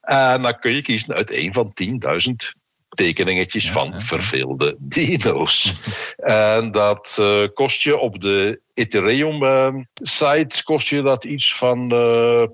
En 0.00 0.42
dan 0.42 0.58
kun 0.58 0.72
je 0.72 0.82
kiezen 0.82 1.14
uit 1.14 1.32
een 1.32 1.52
van 1.52 1.72
10.000 1.82 2.57
tekeningetjes 2.98 3.70
van 3.70 4.00
verveelde 4.00 4.76
dino's. 4.78 5.72
en 6.16 6.70
dat 6.70 7.16
uh, 7.20 7.46
kost 7.54 7.82
je 7.82 7.98
op 7.98 8.20
de 8.20 8.60
Ethereum-site 8.74 10.56
uh, 10.56 10.62
kost 10.64 10.88
je 10.88 11.02
dat 11.02 11.24
iets 11.24 11.54
van 11.54 11.94
uh, 11.94 12.46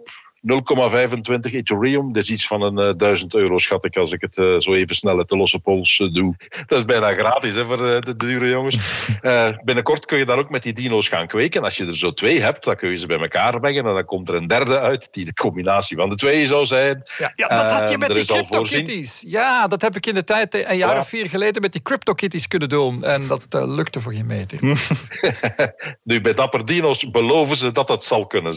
0,25 0.44 1.54
Ethereum. 1.54 2.12
Dat 2.12 2.22
is 2.22 2.30
iets 2.30 2.46
van 2.46 2.62
een 2.62 2.78
uh, 2.78 2.88
eh, 2.88 2.96
1000 2.96 3.34
euro, 3.34 3.58
schat 3.58 3.84
ik, 3.84 3.96
als 3.96 4.12
ik 4.12 4.20
het 4.20 4.36
uh, 4.36 4.58
zo 4.58 4.72
even 4.72 4.94
snel 4.94 5.18
uit 5.18 5.28
de 5.28 5.36
losse 5.36 5.58
pols 5.58 5.98
uh, 5.98 6.12
doe. 6.12 6.34
Dat 6.66 6.78
is 6.78 6.84
bijna 6.84 7.12
gratis 7.14 7.54
hè, 7.54 7.66
voor 7.66 7.76
de 7.76 8.14
dure 8.16 8.48
jongens. 8.48 8.76
binnenkort 9.64 10.04
kun 10.04 10.18
je 10.18 10.24
daar 10.24 10.38
ook 10.38 10.50
met 10.50 10.62
die 10.62 10.72
dino's 10.72 11.08
gaan 11.08 11.26
kweken. 11.26 11.62
Als 11.62 11.76
je 11.76 11.84
er 11.84 11.96
zo 11.96 12.12
twee 12.12 12.40
hebt, 12.40 12.64
dan 12.64 12.76
kun 12.76 12.90
je 12.90 12.96
ze 12.96 13.06
bij 13.06 13.18
elkaar 13.18 13.60
brengen. 13.60 13.86
En 13.86 13.94
dan 13.94 14.04
komt 14.04 14.28
er 14.28 14.34
een 14.34 14.46
derde 14.46 14.80
uit, 14.80 15.08
die 15.12 15.24
de 15.24 15.34
combinatie 15.34 15.96
van 15.96 16.08
de 16.08 16.14
twee 16.14 16.46
zou 16.46 16.64
zijn. 16.64 17.02
Ja, 17.18 17.32
ja 17.34 17.48
dat 17.48 17.70
had 17.70 17.90
je 17.90 17.98
met 17.98 18.14
die 18.14 18.26
CryptoKitties. 18.26 19.24
Ja, 19.26 19.66
dat 19.66 19.82
heb 19.82 19.96
ik 19.96 20.06
in 20.06 20.14
de 20.14 20.24
tijd, 20.24 20.54
een 20.68 20.76
jaar 20.76 20.98
of 20.98 21.08
vier 21.08 21.28
geleden, 21.28 21.62
met 21.62 21.72
die 21.72 21.82
CryptoKitties 21.82 22.48
kunnen 22.48 22.68
doen. 22.68 23.04
En 23.04 23.26
dat 23.26 23.46
lukte 23.50 24.00
voor 24.00 24.12
geen 24.12 24.26
meter. 24.26 24.58
nu, 26.02 26.20
bij 26.20 26.34
Dapper 26.34 26.64
Dino's 26.64 27.10
beloven 27.10 27.56
ze 27.56 27.70
dat 27.70 27.86
dat 27.86 28.04
zal 28.04 28.26
kunnen. 28.26 28.52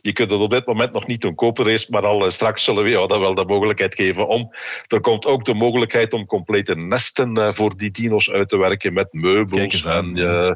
Je 0.00 0.12
kunt 0.12 0.30
het 0.30 0.40
op 0.40 0.50
dit 0.50 0.66
moment 0.66 0.92
nog 0.92 1.05
niet 1.06 1.24
een 1.24 1.34
koper 1.34 1.68
is, 1.68 1.88
maar 1.88 2.06
al 2.06 2.24
eh, 2.24 2.30
straks 2.30 2.64
zullen 2.64 2.84
we 2.84 2.90
jou 2.90 3.06
dat 3.06 3.18
wel 3.18 3.34
de 3.34 3.44
mogelijkheid 3.44 3.94
geven 3.94 4.28
om. 4.28 4.52
Er 4.86 5.00
komt 5.00 5.26
ook 5.26 5.44
de 5.44 5.54
mogelijkheid 5.54 6.12
om 6.12 6.26
complete 6.26 6.76
nesten 6.76 7.36
eh, 7.36 7.52
voor 7.52 7.76
die 7.76 7.90
dino's 7.90 8.30
uit 8.30 8.48
te 8.48 8.56
werken 8.56 8.92
met 8.92 9.12
meubels 9.12 9.84
en, 9.84 10.16
uh, 10.16 10.52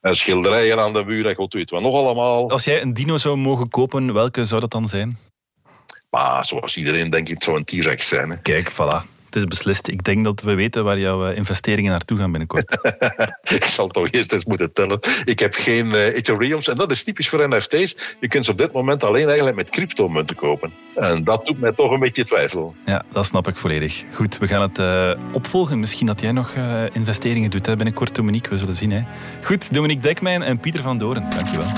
en, 0.00 0.14
schilderijen 0.14 0.78
aan 0.78 0.92
de 0.92 1.04
muur 1.04 1.26
en 1.26 1.34
god 1.34 1.52
weet 1.52 1.70
wat 1.70 1.82
nog 1.82 1.94
allemaal. 1.94 2.50
Als 2.50 2.64
jij 2.64 2.82
een 2.82 2.94
dino 2.94 3.16
zou 3.16 3.36
mogen 3.36 3.68
kopen, 3.68 4.12
welke 4.12 4.44
zou 4.44 4.60
dat 4.60 4.70
dan 4.70 4.88
zijn? 4.88 5.18
Maar 6.10 6.44
zoals 6.44 6.76
iedereen 6.76 7.10
denk 7.10 7.28
ik, 7.28 7.34
het 7.34 7.44
zou 7.44 7.56
een 7.56 7.64
T-Rex 7.64 8.08
zijn. 8.08 8.30
Hè. 8.30 8.36
Kijk, 8.36 8.72
voilà 8.72 9.19
het 9.34 9.42
is 9.42 9.48
beslist. 9.48 9.88
Ik 9.88 10.04
denk 10.04 10.24
dat 10.24 10.42
we 10.42 10.54
weten 10.54 10.84
waar 10.84 10.98
jouw 10.98 11.26
eh, 11.26 11.36
investeringen 11.36 11.90
naartoe 11.90 12.18
gaan 12.18 12.30
binnenkort. 12.30 12.78
ik 13.58 13.64
zal 13.64 13.88
toch 13.88 14.10
eerst 14.10 14.32
eens 14.32 14.44
moeten 14.44 14.72
tellen. 14.72 14.98
Ik 15.24 15.38
heb 15.38 15.54
geen 15.54 15.86
uh, 15.86 16.16
Ethereums 16.16 16.68
en 16.68 16.74
dat 16.74 16.90
is 16.90 17.04
typisch 17.04 17.28
voor 17.28 17.48
NFT's. 17.48 17.96
Je 18.20 18.28
kunt 18.28 18.44
ze 18.44 18.50
op 18.50 18.58
dit 18.58 18.72
moment 18.72 19.04
alleen 19.04 19.26
eigenlijk 19.26 19.56
met 19.56 19.70
cryptomunten 19.70 20.36
kopen. 20.36 20.72
En 20.94 21.24
dat 21.24 21.46
doet 21.46 21.60
mij 21.60 21.72
toch 21.72 21.90
een 21.90 22.00
beetje 22.00 22.24
twijfel. 22.24 22.74
Ja, 22.84 23.02
dat 23.12 23.26
snap 23.26 23.48
ik 23.48 23.56
volledig. 23.56 24.04
Goed, 24.12 24.38
we 24.38 24.46
gaan 24.46 24.62
het 24.62 24.78
uh, 24.78 25.10
opvolgen. 25.32 25.80
Misschien 25.80 26.06
dat 26.06 26.20
jij 26.20 26.32
nog 26.32 26.54
uh, 26.54 26.82
investeringen 26.92 27.50
doet 27.50 27.66
hè? 27.66 27.76
binnenkort, 27.76 28.14
Dominique. 28.14 28.50
We 28.50 28.58
zullen 28.58 28.74
zien. 28.74 28.92
Hè? 28.92 29.02
Goed, 29.44 29.74
Dominique 29.74 30.02
Dekmijn 30.02 30.42
en 30.42 30.58
Pieter 30.58 30.82
van 30.82 30.98
Doren. 30.98 31.30
Dankjewel. 31.30 31.68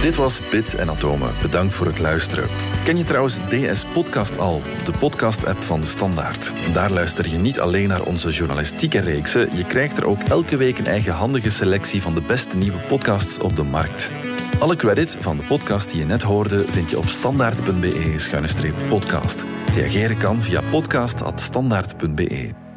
Dit 0.00 0.14
was 0.14 0.40
Bits 0.50 0.74
en 0.74 0.90
Atomen. 0.90 1.34
Bedankt 1.42 1.74
voor 1.74 1.86
het 1.86 1.98
luisteren. 1.98 2.71
Ken 2.84 2.96
je 2.96 3.04
trouwens 3.04 3.38
DS 3.48 3.84
Podcast 3.84 4.38
al, 4.38 4.62
de 4.84 4.92
podcast-app 4.98 5.62
van 5.62 5.80
de 5.80 5.86
Standaard? 5.86 6.52
Daar 6.72 6.90
luister 6.90 7.28
je 7.28 7.36
niet 7.36 7.60
alleen 7.60 7.88
naar 7.88 8.02
onze 8.02 8.30
journalistieke 8.30 9.00
reeksen, 9.00 9.56
je 9.56 9.66
krijgt 9.66 9.96
er 9.96 10.06
ook 10.06 10.22
elke 10.22 10.56
week 10.56 10.78
een 10.78 10.86
eigenhandige 10.86 11.50
selectie 11.50 12.02
van 12.02 12.14
de 12.14 12.22
beste 12.22 12.56
nieuwe 12.56 12.78
podcasts 12.78 13.38
op 13.38 13.56
de 13.56 13.62
markt. 13.62 14.12
Alle 14.58 14.76
credits 14.76 15.16
van 15.20 15.36
de 15.36 15.42
podcast 15.42 15.90
die 15.90 15.98
je 15.98 16.06
net 16.06 16.22
hoorde 16.22 16.64
vind 16.68 16.90
je 16.90 16.98
op 16.98 17.06
standaard.be-podcast. 17.06 19.44
Reageren 19.74 20.16
kan 20.16 20.42
via 20.42 20.60
podcast.standaard.be. 20.70 22.71